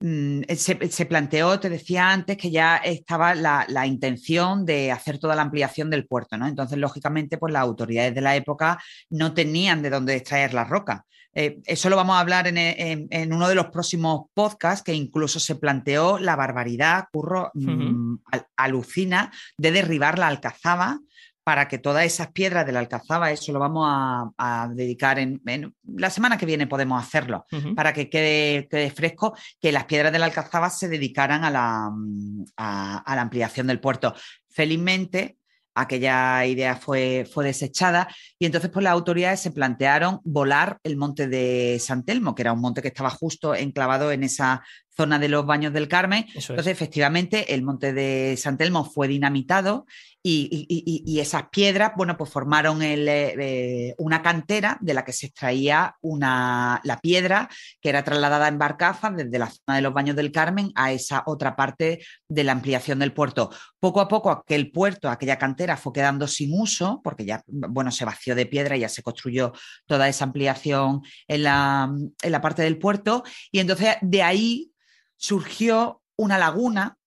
mm, 0.00 0.40
se, 0.56 1.04
planteó, 1.04 1.60
te 1.60 1.68
decía 1.68 2.10
antes, 2.10 2.38
que 2.38 2.50
ya 2.50 2.78
estaba 2.78 3.34
la, 3.34 3.66
la, 3.68 3.86
intención 3.86 4.64
de 4.64 4.90
hacer 4.90 5.18
toda 5.18 5.36
la 5.36 5.42
ampliación 5.42 5.90
del 5.90 6.06
puerto, 6.06 6.38
¿no? 6.38 6.46
Entonces, 6.46 6.78
lógicamente, 6.78 7.36
pues 7.36 7.52
las 7.52 7.60
autoridades 7.60 8.14
de 8.14 8.22
la 8.22 8.36
época 8.36 8.82
no 9.10 9.34
tenían 9.34 9.82
de 9.82 9.90
dónde 9.90 10.16
extraer 10.16 10.54
la 10.54 10.64
roca. 10.64 11.04
Eh, 11.40 11.60
eso 11.66 11.88
lo 11.88 11.94
vamos 11.94 12.16
a 12.16 12.20
hablar 12.20 12.48
en, 12.48 13.32
uno 13.32 13.48
de 13.48 13.54
los 13.54 13.66
próximos 13.66 14.22
podcasts, 14.34 14.82
que 14.82 14.92
incluso 14.92 15.38
se 15.38 15.54
planteó 15.54 16.18
la 16.18 16.34
barbaridad, 16.34 17.04
curro, 17.12 17.52
mm, 17.54 18.16
alucina, 18.56 19.30
de 19.56 19.70
derribar 19.70 20.18
la 20.18 20.26
alcazaba. 20.26 20.98
Para 21.44 21.66
que 21.66 21.78
todas 21.78 22.04
esas 22.04 22.32
piedras 22.32 22.66
de 22.66 22.72
la 22.72 22.80
alcazaba, 22.80 23.30
eso 23.30 23.52
lo 23.52 23.58
vamos 23.58 23.86
a, 23.88 24.68
dedicar 24.74 25.18
en, 25.18 25.40
la 25.86 26.10
semana 26.10 26.36
que 26.36 26.44
viene 26.44 26.66
podemos 26.66 27.02
hacerlo, 27.02 27.46
para 27.74 27.94
que 27.94 28.10
quede, 28.10 28.90
fresco, 28.90 29.34
que 29.58 29.72
las 29.72 29.84
piedras 29.84 30.12
de 30.12 30.18
la 30.18 30.26
alcazaba 30.26 30.68
se 30.68 30.88
dedicaran 30.88 31.44
a 31.44 31.50
la, 31.50 31.88
mm, 31.90 32.44
a 32.56 33.14
la 33.14 33.22
ampliación 33.22 33.68
del 33.68 33.80
puerto. 33.80 34.12
Felizmente, 34.50 35.37
aquella 35.80 36.44
idea 36.46 36.76
fue, 36.76 37.26
fue 37.32 37.44
desechada. 37.44 38.08
Y 38.38 38.46
entonces 38.46 38.70
pues 38.70 38.84
las 38.84 38.92
autoridades 38.92 39.40
se 39.40 39.50
plantearon 39.50 40.20
volar 40.24 40.78
el 40.82 40.96
monte 40.96 41.28
de 41.28 41.78
San 41.80 42.04
Telmo, 42.04 42.34
que 42.34 42.42
era 42.42 42.52
un 42.52 42.60
monte 42.60 42.82
que 42.82 42.88
estaba 42.88 43.10
justo 43.10 43.54
enclavado 43.54 44.12
en 44.12 44.24
esa 44.24 44.62
zona 44.98 45.20
de 45.20 45.28
los 45.28 45.46
baños 45.46 45.72
del 45.72 45.86
Carmen. 45.86 46.26
Entonces, 46.34 46.66
efectivamente, 46.66 47.54
el 47.54 47.62
monte 47.62 47.92
de 47.92 48.36
San 48.36 48.58
Telmo 48.58 48.84
fue 48.84 49.06
dinamitado 49.06 49.86
y, 50.22 51.18
esas 51.20 51.48
piedras, 51.50 51.92
bueno, 51.96 52.16
pues 52.16 52.30
formaron 52.30 52.82
eh, 52.82 52.96
eh, 52.98 53.94
una 53.98 54.20
cantera 54.22 54.76
de 54.80 54.92
la 54.92 55.04
que 55.04 55.12
se 55.12 55.26
extraía 55.26 55.96
una, 56.00 56.80
la 56.84 56.98
piedra 56.98 57.48
que 57.80 57.88
era 57.88 58.02
trasladada 58.02 58.48
en 58.48 58.58
barcazas 58.58 59.16
desde 59.16 59.38
la 59.38 59.50
zona 59.50 59.76
de 59.76 59.82
los 59.82 59.94
baños 59.94 60.16
del 60.16 60.32
Carmen 60.32 60.70
a 60.74 60.92
esa 60.92 61.22
otra 61.26 61.56
parte 61.56 62.04
de 62.28 62.44
la 62.44 62.52
ampliación 62.52 62.98
del 62.98 63.12
puerto. 63.12 63.50
Poco 63.78 64.00
a 64.00 64.08
poco 64.08 64.30
aquel 64.30 64.70
puerto, 64.70 65.08
aquella 65.08 65.38
cantera 65.38 65.76
fue 65.76 65.92
quedando 65.92 66.26
sin 66.26 66.50
uso 66.60 67.00
porque 67.02 67.24
ya, 67.24 67.42
bueno, 67.46 67.90
se 67.90 68.04
vació 68.04 68.34
de 68.34 68.46
piedra 68.46 68.76
y 68.76 68.80
ya 68.80 68.88
se 68.88 69.02
construyó 69.02 69.52
toda 69.86 70.08
esa 70.08 70.24
ampliación 70.24 71.02
en 71.28 71.44
la, 71.44 71.90
en 72.22 72.32
la 72.32 72.40
parte 72.40 72.62
del 72.62 72.78
puerto 72.78 73.22
y 73.52 73.60
entonces 73.60 73.96
de 74.02 74.22
ahí 74.22 74.72
surgió 75.18 76.00
una 76.16 76.38
laguna 76.38 76.98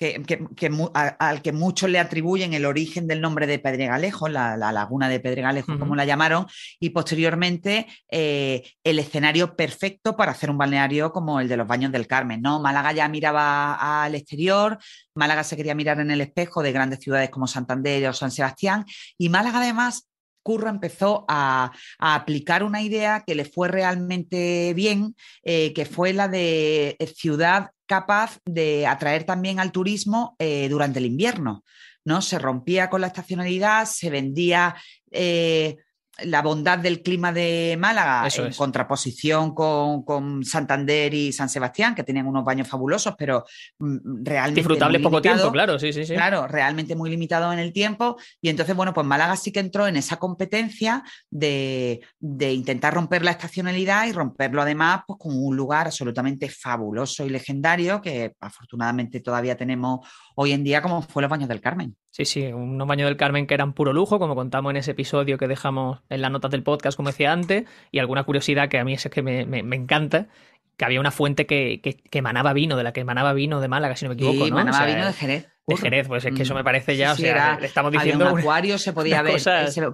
que, 0.00 0.72
al 0.94 1.42
que 1.42 1.52
muchos 1.52 1.90
le 1.90 1.98
atribuyen 1.98 2.54
el 2.54 2.64
origen 2.64 3.06
del 3.06 3.20
nombre 3.20 3.46
de 3.46 3.58
Pedregalejo, 3.58 4.28
la, 4.28 4.56
laguna 4.56 5.10
de 5.10 5.20
Pedregalejo, 5.20 5.78
como 5.78 5.94
la 5.94 6.06
llamaron, 6.06 6.46
y 6.78 6.88
posteriormente 6.88 7.86
eh, 8.10 8.62
el 8.82 8.98
escenario 8.98 9.56
perfecto 9.56 10.16
para 10.16 10.32
hacer 10.32 10.48
un 10.48 10.56
balneario 10.56 11.12
como 11.12 11.38
el 11.38 11.48
de 11.48 11.58
los 11.58 11.66
Baños 11.66 11.92
del 11.92 12.06
Carmen. 12.06 12.40
¿no? 12.40 12.60
Málaga 12.60 12.92
ya 12.92 13.08
miraba 13.10 14.04
al 14.04 14.14
exterior, 14.14 14.78
Málaga 15.14 15.44
se 15.44 15.54
quería 15.54 15.74
mirar 15.74 16.00
en 16.00 16.10
el 16.10 16.22
espejo 16.22 16.62
de 16.62 16.72
grandes 16.72 17.00
ciudades 17.00 17.28
como 17.28 17.46
Santander 17.46 18.08
o 18.08 18.14
San 18.14 18.30
Sebastián, 18.30 18.86
y 19.18 19.28
Málaga 19.28 19.58
además 19.58 20.09
Curro 20.42 20.68
empezó 20.68 21.24
a, 21.28 21.72
aplicar 21.98 22.62
una 22.62 22.82
idea 22.82 23.22
que 23.26 23.34
le 23.34 23.44
fue 23.44 23.68
realmente 23.68 24.72
bien, 24.74 25.14
eh, 25.42 25.72
que 25.74 25.84
fue 25.84 26.12
la 26.12 26.28
de 26.28 26.96
ciudad 27.14 27.70
capaz 27.86 28.38
de 28.44 28.86
atraer 28.86 29.24
también 29.24 29.58
al 29.58 29.72
turismo 29.72 30.36
eh, 30.38 30.68
durante 30.68 31.00
el 31.00 31.06
invierno. 31.06 31.64
¿no? 32.04 32.22
Se 32.22 32.38
rompía 32.38 32.88
con 32.88 33.00
la 33.00 33.08
estacionalidad, 33.08 33.86
se 33.86 34.10
vendía 34.10 34.76
eh, 35.10 35.76
la 36.24 36.42
bondad 36.42 36.78
del 36.78 37.02
clima 37.02 37.32
de 37.32 37.76
Málaga 37.78 38.28
en 38.34 38.52
contraposición 38.52 39.54
con, 39.54 40.44
Santander 40.44 41.12
y 41.14 41.32
San 41.32 41.48
Sebastián, 41.48 41.94
que 41.94 42.04
tienen 42.04 42.26
unos 42.26 42.44
baños 42.44 42.68
fabulosos, 42.68 43.14
pero 43.18 43.44
mm, 43.78 44.24
realmente. 44.24 44.60
Disfrutable 44.60 45.00
poco 45.00 45.22
tiempo, 45.22 45.50
claro, 45.52 45.78
sí, 45.78 45.92
sí, 45.92 46.04
sí. 46.04 46.14
Claro, 46.14 46.46
realmente 46.46 46.94
muy 46.94 47.10
limitado 47.10 47.52
en 47.52 47.58
el 47.58 47.72
tiempo. 47.72 48.16
Y 48.40 48.48
entonces, 48.48 48.74
bueno, 48.74 48.92
pues 48.92 49.06
Málaga 49.06 49.36
sí 49.36 49.52
que 49.52 49.60
entró 49.60 49.86
en 49.86 49.96
esa 49.96 50.16
competencia 50.16 51.02
de, 51.30 52.00
intentar 52.20 52.94
romper 52.94 53.24
la 53.24 53.32
estacionalidad 53.32 54.06
y 54.06 54.12
romperlo 54.12 54.62
además 54.62 55.02
pues, 55.06 55.18
con 55.18 55.36
un 55.36 55.56
lugar 55.56 55.86
absolutamente 55.86 56.48
fabuloso 56.48 57.24
y 57.24 57.30
legendario 57.30 58.00
que 58.00 58.34
afortunadamente 58.40 59.20
todavía 59.20 59.56
tenemos 59.56 60.06
hoy 60.36 60.52
en 60.52 60.64
día, 60.64 60.82
como 60.82 61.02
fue 61.02 61.22
los 61.22 61.30
baños 61.30 61.48
del 61.48 61.60
Carmen. 61.60 61.96
Sí, 62.20 62.42
sí, 62.42 62.52
unos 62.52 62.86
baños 62.86 63.08
del 63.08 63.16
Carmen 63.16 63.46
que 63.46 63.54
eran 63.54 63.72
puro 63.72 63.94
lujo, 63.94 64.18
como 64.18 64.34
contamos 64.34 64.70
en 64.70 64.76
ese 64.76 64.90
episodio 64.90 65.38
que 65.38 65.48
dejamos 65.48 66.00
en 66.10 66.20
las 66.20 66.30
notas 66.30 66.50
del 66.50 66.62
podcast, 66.62 66.94
como 66.94 67.08
decía 67.08 67.32
antes, 67.32 67.64
y 67.90 67.98
alguna 67.98 68.24
curiosidad 68.24 68.68
que 68.68 68.78
a 68.78 68.84
mí 68.84 68.92
es 68.92 69.08
que 69.08 69.22
me, 69.22 69.40
encanta, 69.74 70.28
que 70.76 70.84
había 70.84 71.00
una 71.00 71.12
fuente 71.12 71.46
que, 71.46 71.80
que, 71.80 72.18
emanaba 72.18 72.52
vino, 72.52 72.76
de 72.76 72.82
la 72.82 72.92
que 72.92 73.00
emanaba 73.00 73.32
vino 73.32 73.60
de 73.60 73.68
Málaga, 73.68 73.96
si 73.96 74.04
no 74.04 74.10
me 74.10 74.14
equivoco, 74.16 74.44
sí, 74.44 74.50
emanaba 74.50 74.84
vino 74.84 75.06
de 75.06 75.12
Jerez. 75.14 75.48
De 75.66 75.76
Jerez, 75.78 76.08
pues 76.08 76.24
es 76.26 76.34
que 76.34 76.42
eso 76.42 76.54
me 76.54 76.64
parece 76.64 76.94
ya, 76.94 77.12
o 77.12 77.16
sea, 77.16 77.58
le 77.58 77.66
estamos 77.66 77.90
diciendo... 77.90 78.30
un 78.30 78.38
acuario, 78.38 78.76
se 78.76 78.92
podía 78.92 79.22
ver, 79.22 79.40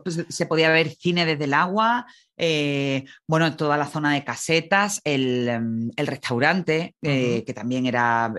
pues, 0.02 0.26
se, 0.28 0.46
podía 0.46 0.70
ver 0.70 0.88
cine 0.88 1.26
desde 1.26 1.44
el 1.44 1.54
agua, 1.54 2.06
eh, 2.36 3.04
bueno, 3.28 3.54
toda 3.54 3.76
la 3.76 3.86
zona 3.86 4.12
de 4.14 4.24
casetas, 4.24 5.00
el, 5.04 5.48
em, 5.48 5.90
restaurante, 5.96 6.96
eh, 7.02 7.44
que 7.46 7.54
también 7.54 7.86
era 7.86 8.32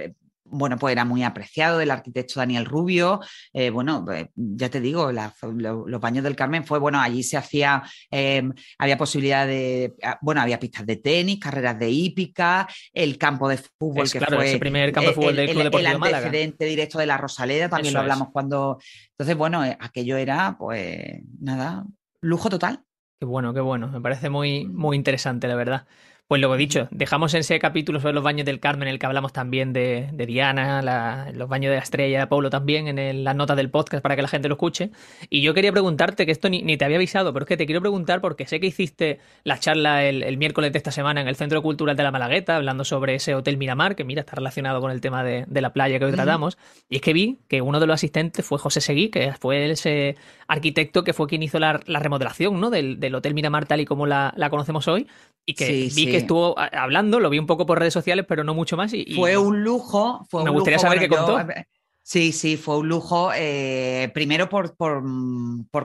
bueno, 0.49 0.77
pues 0.77 0.91
era 0.91 1.05
muy 1.05 1.23
apreciado 1.23 1.77
del 1.77 1.91
arquitecto 1.91 2.39
Daniel 2.39 2.65
Rubio. 2.65 3.19
Eh, 3.53 3.69
bueno, 3.69 4.05
eh, 4.11 4.29
ya 4.35 4.69
te 4.69 4.81
digo, 4.81 5.11
los 5.11 6.01
baños 6.01 6.23
del 6.23 6.35
Carmen 6.35 6.65
fue, 6.65 6.79
bueno, 6.79 6.99
allí 6.99 7.23
se 7.23 7.37
hacía, 7.37 7.83
em, 8.09 8.53
había 8.77 8.97
posibilidad 8.97 9.45
de, 9.45 9.95
ah, 10.03 10.17
bueno, 10.21 10.41
había 10.41 10.59
pistas 10.59 10.85
de 10.85 10.97
tenis, 10.97 11.39
carreras 11.39 11.77
de 11.79 11.89
hípica, 11.89 12.67
el 12.93 13.17
campo 13.17 13.49
de 13.49 13.57
fútbol 13.57 14.09
que 14.09 14.19
fue 14.19 14.51
el 14.51 14.59
primer 14.59 14.91
campo 14.91 15.09
de 15.09 15.15
fútbol 15.15 15.35
del 15.35 15.49
Club 15.49 15.75
el, 15.75 15.85
el 15.85 15.85
antecedente 15.87 16.65
directo 16.65 16.99
de 16.99 17.05
la 17.05 17.17
Rosaleda, 17.17 17.69
también 17.69 17.93
lo 17.93 17.99
hablamos 17.99 18.29
cuando. 18.31 18.79
Entonces, 19.11 19.35
bueno, 19.35 19.65
eh, 19.65 19.77
aquello 19.79 20.17
era, 20.17 20.55
pues, 20.57 21.21
nada, 21.39 21.85
lujo 22.21 22.49
total. 22.49 22.83
Qué 23.19 23.25
bueno, 23.25 23.53
qué 23.53 23.61
bueno. 23.61 23.87
Me 23.87 23.99
parece 23.99 24.29
muy, 24.29 24.65
muy 24.65 24.95
interesante, 24.95 25.47
la 25.47 25.55
verdad. 25.55 25.87
Pues 26.27 26.41
luego 26.41 26.57
dicho, 26.57 26.89
dejamos 26.91 27.33
en 27.35 27.39
ese 27.39 27.57
capítulo 27.57 28.01
sobre 28.01 28.13
los 28.13 28.21
baños 28.21 28.45
del 28.45 28.59
Carmen, 28.59 28.89
en 28.89 28.95
el 28.95 28.99
que 28.99 29.05
hablamos 29.05 29.31
también 29.31 29.71
de, 29.71 30.09
Diana, 30.27 31.31
los 31.33 31.47
baños 31.47 31.69
de 31.69 31.77
la 31.77 31.81
estrella 31.81 32.17
de 32.17 32.23
Apolo 32.23 32.49
también, 32.49 32.99
en 32.99 33.23
las 33.23 33.33
notas 33.33 33.55
del 33.55 33.69
podcast 33.69 34.03
para 34.03 34.17
que 34.17 34.21
la 34.21 34.27
gente 34.27 34.49
lo 34.49 34.55
escuche. 34.55 34.91
Y 35.29 35.41
yo 35.41 35.53
quería 35.53 35.71
preguntarte, 35.71 36.25
que 36.25 36.33
esto 36.33 36.49
ni, 36.49 36.75
te 36.75 36.83
había 36.83 36.97
avisado, 36.97 37.31
pero 37.31 37.45
es 37.45 37.47
que 37.47 37.55
te 37.55 37.65
quiero 37.65 37.79
preguntar 37.79 38.19
porque 38.19 38.45
sé 38.45 38.59
que 38.59 38.67
hiciste 38.67 39.19
la 39.45 39.57
charla 39.57 40.03
el, 40.03 40.37
miércoles 40.37 40.73
de 40.73 40.77
esta 40.79 40.91
semana 40.91 41.21
en 41.21 41.29
el 41.29 41.37
Centro 41.37 41.61
Cultural 41.61 41.95
de 41.95 42.03
la 42.03 42.11
Malagueta, 42.11 42.57
hablando 42.57 42.83
sobre 42.83 43.15
ese 43.15 43.33
Hotel 43.33 43.55
Miramar, 43.55 43.95
que 43.95 44.03
mira, 44.03 44.19
está 44.19 44.35
relacionado 44.35 44.81
con 44.81 44.91
el 44.91 44.99
tema 44.99 45.23
de, 45.23 45.45
la 45.49 45.71
playa 45.71 45.97
que 45.97 46.03
hoy 46.03 46.11
tratamos. 46.11 46.57
Y 46.89 46.97
es 46.97 47.01
que 47.01 47.13
vi 47.13 47.39
que 47.47 47.61
uno 47.61 47.79
de 47.79 47.87
los 47.87 47.93
asistentes 47.93 48.45
fue 48.45 48.59
José 48.59 48.81
Seguí, 48.81 49.07
que 49.07 49.31
fue 49.31 49.71
ese 49.71 50.17
arquitecto 50.49 51.05
que 51.05 51.13
fue 51.13 51.27
quien 51.27 51.41
hizo 51.41 51.57
la, 51.57 51.77
remodelación 51.77 52.59
¿no? 52.59 52.69
del, 52.69 53.15
Hotel 53.15 53.33
Miramar 53.33 53.65
tal 53.65 53.79
y 53.79 53.85
como 53.85 54.07
la, 54.07 54.33
conocemos 54.49 54.89
hoy. 54.89 55.07
Y 55.49 55.53
que 55.53 55.89
vi 55.95 56.07
que 56.07 56.16
estuvo 56.17 56.55
hablando, 56.57 57.19
lo 57.19 57.29
vi 57.29 57.39
un 57.39 57.45
poco 57.45 57.65
por 57.65 57.79
redes 57.79 57.93
sociales, 57.93 58.25
pero 58.27 58.43
no 58.43 58.53
mucho 58.53 58.77
más. 58.77 58.93
Y, 58.93 59.15
fue 59.15 59.37
un 59.37 59.63
lujo. 59.63 60.25
Fue 60.29 60.43
me 60.43 60.49
gustaría 60.49 60.79
saber 60.79 60.99
qué 60.99 61.09
contó. 61.09 61.39
Sí, 62.07 62.31
sí, 62.31 62.55
fue 62.55 62.77
un 62.77 62.87
lujo. 62.87 63.31
Eh, 63.35 64.09
primero 64.13 64.47
por, 64.47 64.77
por, 64.77 65.03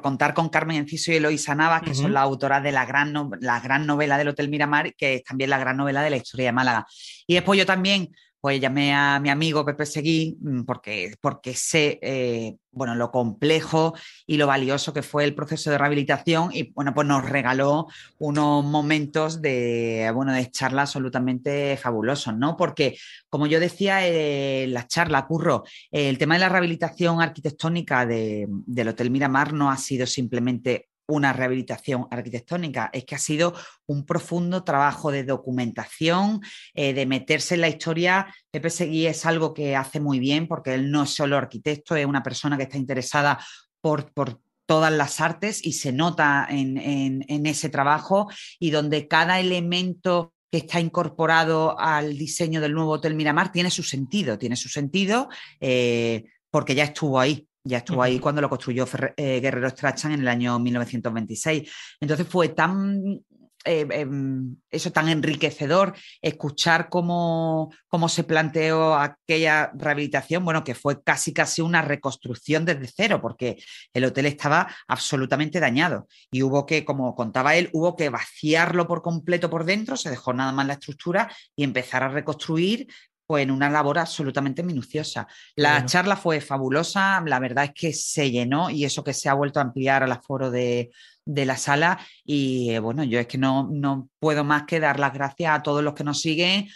contar 0.00 0.34
con 0.34 0.50
Carmen 0.50 0.76
Enciso 0.76 1.10
y 1.10 1.16
Eloisa 1.16 1.56
Navas, 1.56 1.82
que 1.82 1.96
son 1.96 2.12
las 2.12 2.22
autoras 2.22 2.62
de 2.62 2.70
la 2.70 2.86
gran, 2.86 3.12
la 3.40 3.58
gran 3.58 3.88
novela 3.88 4.16
del 4.16 4.28
Hotel 4.28 4.48
Miramar, 4.48 4.94
que 4.94 5.16
es 5.16 5.24
también 5.24 5.50
la 5.50 5.58
gran 5.58 5.76
novela 5.76 6.00
de 6.00 6.10
la 6.10 6.16
historia 6.18 6.46
de 6.46 6.52
Málaga. 6.52 6.86
Y 7.26 7.34
después 7.34 7.58
yo 7.58 7.66
también 7.66 8.14
pues 8.42 8.60
llamé 8.60 8.92
a 8.92 9.20
mi 9.20 9.30
amigo 9.30 9.64
Pepe 9.64 9.86
Seguí 9.86 10.36
mm, 10.40 10.62
porque, 10.64 11.14
porque 11.20 11.54
sé 11.54 12.00
eh, 12.02 12.56
bueno, 12.72 12.96
lo 12.96 13.12
complejo 13.12 13.94
y 14.26 14.36
lo 14.36 14.48
valioso 14.48 14.92
que 14.92 15.02
fue 15.02 15.22
el 15.22 15.32
proceso 15.36 15.70
de 15.70 15.78
rehabilitación 15.78 16.50
y 16.52 16.72
bueno, 16.72 16.92
pues 16.92 17.06
nos 17.06 17.24
regaló 17.28 17.86
unos 18.18 18.64
momentos 18.64 19.40
de, 19.40 20.10
bueno, 20.12 20.32
de 20.32 20.50
charla 20.50 20.82
absolutamente 20.82 21.76
fabulosos, 21.76 22.36
¿no? 22.36 22.56
Porque, 22.56 22.98
como 23.28 23.46
yo 23.46 23.60
decía 23.60 24.04
en 24.04 24.74
la 24.74 24.88
charla, 24.88 25.24
Curro, 25.26 25.62
el 25.92 26.18
tema 26.18 26.34
de 26.34 26.40
la 26.40 26.48
rehabilitación 26.48 27.22
arquitectónica 27.22 28.06
del 28.06 28.88
Hotel 28.88 29.10
Miramar 29.12 29.52
no 29.52 29.70
ha 29.70 29.76
sido 29.76 30.04
simplemente 30.04 30.88
una 31.12 31.32
rehabilitación 31.32 32.06
arquitectónica, 32.10 32.90
es 32.92 33.04
que 33.04 33.14
ha 33.14 33.18
sido 33.18 33.54
un 33.86 34.04
profundo 34.04 34.64
trabajo 34.64 35.10
de 35.10 35.24
documentación, 35.24 36.40
eh, 36.74 36.94
de 36.94 37.06
meterse 37.06 37.54
en 37.54 37.60
la 37.60 37.68
historia. 37.68 38.34
Pepe 38.50 38.70
Seguí 38.70 39.06
es 39.06 39.26
algo 39.26 39.54
que 39.54 39.76
hace 39.76 40.00
muy 40.00 40.18
bien 40.18 40.48
porque 40.48 40.74
él 40.74 40.90
no 40.90 41.02
es 41.02 41.10
solo 41.10 41.36
arquitecto, 41.36 41.96
es 41.96 42.06
una 42.06 42.22
persona 42.22 42.56
que 42.56 42.64
está 42.64 42.78
interesada 42.78 43.38
por, 43.80 44.12
por 44.12 44.40
todas 44.66 44.92
las 44.92 45.20
artes 45.20 45.64
y 45.64 45.74
se 45.74 45.92
nota 45.92 46.46
en, 46.48 47.46
ese 47.46 47.68
trabajo 47.68 48.30
y 48.58 48.70
donde 48.70 49.08
cada 49.08 49.38
elemento 49.40 50.32
que 50.50 50.58
está 50.58 50.80
incorporado 50.80 51.78
al 51.78 52.16
diseño 52.16 52.60
del 52.60 52.74
nuevo 52.74 52.92
Hotel 52.92 53.14
Miramar 53.14 53.52
tiene 53.52 53.70
su 53.70 53.82
sentido, 53.82 54.38
tiene 54.38 54.56
su 54.56 54.68
sentido 54.68 55.28
eh, 55.60 56.24
porque 56.50 56.74
ya 56.74 56.84
estuvo 56.84 57.18
ahí. 57.18 57.46
Ya 57.64 57.78
estuvo 57.78 58.02
ahí 58.02 58.18
cuando 58.18 58.40
lo 58.40 58.48
construyó 58.48 58.86
eh, 59.16 59.40
Guerrero 59.40 59.70
Strachan 59.70 60.12
en 60.12 60.20
el 60.20 60.28
año 60.28 60.58
1926. 60.58 61.70
Entonces 62.00 62.26
fue 62.26 62.48
tan 62.48 63.22
eh, 63.64 63.86
em, 63.90 64.56
eso 64.70 64.90
tan 64.90 65.08
enriquecedor, 65.08 65.94
escuchar 66.20 66.88
cómo, 66.88 67.72
cómo, 67.86 68.08
se 68.08 68.24
planteó 68.24 68.96
aquella 68.96 69.70
rehabilitación, 69.74 70.44
bueno, 70.44 70.64
que 70.64 70.74
fue 70.74 71.02
casi 71.02 71.32
casi 71.32 71.62
una 71.62 71.80
reconstrucción 71.82 72.64
desde 72.64 72.90
cero, 72.94 73.20
porque 73.22 73.62
el 73.94 74.04
hotel 74.04 74.26
estaba 74.26 74.68
absolutamente 74.88 75.60
dañado 75.60 76.08
y 76.32 76.42
hubo 76.42 76.66
que, 76.66 76.84
como 76.84 77.14
contaba 77.14 77.54
él, 77.54 77.70
hubo 77.72 77.94
que 77.94 78.08
vaciarlo 78.08 78.88
por 78.88 79.00
completo 79.02 79.48
por 79.48 79.64
dentro, 79.64 79.96
se 79.96 80.10
dejó 80.10 80.32
nada 80.32 80.50
más 80.52 80.66
la 80.66 80.74
estructura 80.74 81.32
y 81.54 81.62
empezar 81.62 82.02
a 82.02 82.08
reconstruir 82.08 82.88
pues 83.26 83.42
en 83.42 83.50
una 83.50 83.70
labor 83.70 83.98
absolutamente 83.98 84.62
minuciosa. 84.62 85.26
La 85.56 85.84
charla 85.86 86.16
fue 86.16 86.40
fabulosa, 86.40 87.22
la 87.26 87.38
verdad 87.38 87.64
es 87.64 87.72
que 87.74 87.92
se 87.92 88.30
llenó 88.30 88.70
y 88.70 88.84
eso 88.84 89.04
que 89.04 89.14
se 89.14 89.28
ha 89.28 89.34
vuelto 89.34 89.58
a 89.58 89.62
ampliar 89.62 90.02
al 90.02 90.12
aforo 90.12 90.50
de, 90.50 90.90
la 91.24 91.56
sala 91.56 92.00
y 92.24 92.70
eh, 92.70 92.80
bueno, 92.80 93.04
yo 93.04 93.20
es 93.20 93.26
que 93.28 93.38
no, 93.38 93.68
no 93.70 94.08
puedo 94.18 94.42
más 94.42 94.64
que 94.64 94.80
dar 94.80 94.98
las 94.98 95.12
gracias 95.12 95.56
a 95.56 95.62
todos 95.62 95.82
los 95.82 95.94
que 95.94 96.04
nos 96.04 96.20
siguen 96.20 96.66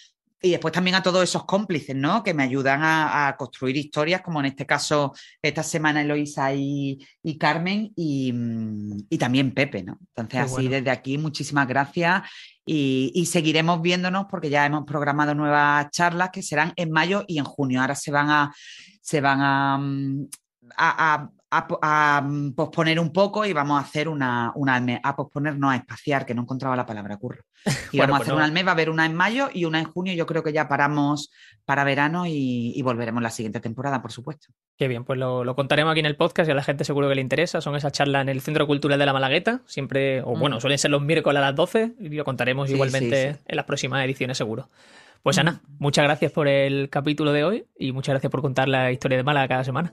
y 0.42 0.50
después 0.50 0.72
también 0.72 0.96
a 0.96 1.02
todos 1.02 1.22
esos 1.22 1.44
cómplices, 1.44 1.96
¿no? 1.96 2.22
Que 2.22 2.34
me 2.34 2.42
ayudan 2.42 2.80
a, 2.82 3.34
construir 3.38 3.76
historias, 3.76 4.20
como 4.20 4.40
en 4.40 4.46
este 4.46 4.66
caso, 4.66 5.14
esta 5.40 5.62
semana 5.62 6.02
Eloisa 6.02 6.52
y, 6.54 6.98
Carmen, 7.38 7.92
mm, 7.96 8.98
y, 9.08 9.18
también 9.18 9.52
Pepe, 9.52 9.82
¿no? 9.82 9.98
Entonces, 10.14 10.52
así 10.52 10.68
desde 10.68 10.90
aquí, 10.90 11.18
muchísimas 11.18 11.66
gracias 11.66 12.22
y, 12.66 13.26
seguiremos 13.26 13.80
viéndonos 13.80 14.26
porque 14.28 14.50
ya 14.50 14.66
hemos 14.66 14.84
programado 14.84 15.34
nuevas 15.34 15.90
charlas 15.90 16.30
que 16.30 16.42
serán 16.42 16.72
en 16.76 16.90
mayo 16.90 17.24
y 17.26 17.38
en 17.38 17.44
junio. 17.44 17.80
Ahora 17.80 17.94
se 17.94 18.10
van 18.10 18.28
a, 18.28 18.54
se 19.00 19.20
van 19.20 19.40
a, 19.40 19.78
mm, 19.78 20.28
a, 20.76 21.30
a, 21.58 22.22
mm, 22.22 22.52
posponer 22.54 23.00
un 23.00 23.12
poco 23.12 23.44
y 23.44 23.52
vamos 23.52 23.78
a 23.78 23.84
hacer 23.84 24.08
una, 24.08 24.52
una 24.54 24.74
al 24.74 24.82
mes. 24.82 25.00
A 25.02 25.16
posponer, 25.16 25.58
no 25.58 25.70
a 25.70 25.76
espaciar, 25.76 26.26
que 26.26 26.34
no 26.34 26.42
encontraba 26.42 26.76
la 26.76 26.86
palabra 26.86 27.16
curro. 27.16 27.42
Y 27.92 27.98
vamos 27.98 28.16
a 28.16 28.18
pues 28.18 28.28
hacer 28.28 28.34
una 28.34 28.44
al 28.44 28.52
mes, 28.52 28.64
va 28.64 28.70
a 28.70 28.72
haber 28.72 28.90
una 28.90 29.06
en 29.06 29.14
mayo 29.14 29.48
y 29.52 29.64
una 29.64 29.78
en 29.78 29.86
junio. 29.86 30.12
Yo 30.14 30.26
creo 30.26 30.42
que 30.42 30.52
ya 30.52 30.68
paramos 30.68 31.30
para 31.64 31.84
verano 31.84 32.24
y, 32.26 32.80
volveremos 32.82 33.22
la 33.22 33.30
siguiente 33.30 33.60
temporada, 33.60 34.00
por 34.00 34.12
supuesto. 34.12 34.48
Qué 34.76 34.86
bien, 34.86 35.04
pues 35.04 35.18
lo, 35.18 35.54
contaremos 35.56 35.90
aquí 35.90 36.00
en 36.00 36.06
el 36.06 36.16
podcast 36.16 36.48
y 36.48 36.52
a 36.52 36.54
la 36.54 36.62
gente 36.62 36.84
seguro 36.84 37.08
que 37.08 37.14
le 37.14 37.20
interesa. 37.20 37.60
Son 37.60 37.74
esas 37.74 37.92
charlas 37.92 38.22
en 38.22 38.28
el 38.28 38.40
Centro 38.40 38.66
Cultural 38.66 38.98
de 38.98 39.06
la 39.06 39.12
Malagueta, 39.12 39.62
siempre, 39.66 40.22
o 40.22 40.36
bueno, 40.36 40.56
mm. 40.56 40.60
suelen 40.60 40.78
ser 40.78 40.90
los 40.90 41.02
miércoles 41.02 41.38
a 41.38 41.42
las 41.42 41.56
12 41.56 41.94
y 41.98 42.08
lo 42.10 42.24
contaremos 42.24 42.70
igualmente 42.70 43.38
en 43.44 43.56
las 43.56 43.64
próximas 43.64 44.04
ediciones 44.04 44.38
seguro. 44.38 44.68
Pues 45.22 45.38
Ana, 45.38 45.52
mm. 45.52 45.76
muchas 45.78 46.04
gracias 46.04 46.30
por 46.30 46.46
el 46.46 46.88
capítulo 46.88 47.32
de 47.32 47.42
hoy 47.42 47.66
y 47.76 47.90
muchas 47.90 48.12
gracias 48.12 48.30
por 48.30 48.42
contar 48.42 48.68
la 48.68 48.92
historia 48.92 49.16
de 49.16 49.24
Málaga 49.24 49.48
cada 49.48 49.64
semana. 49.64 49.92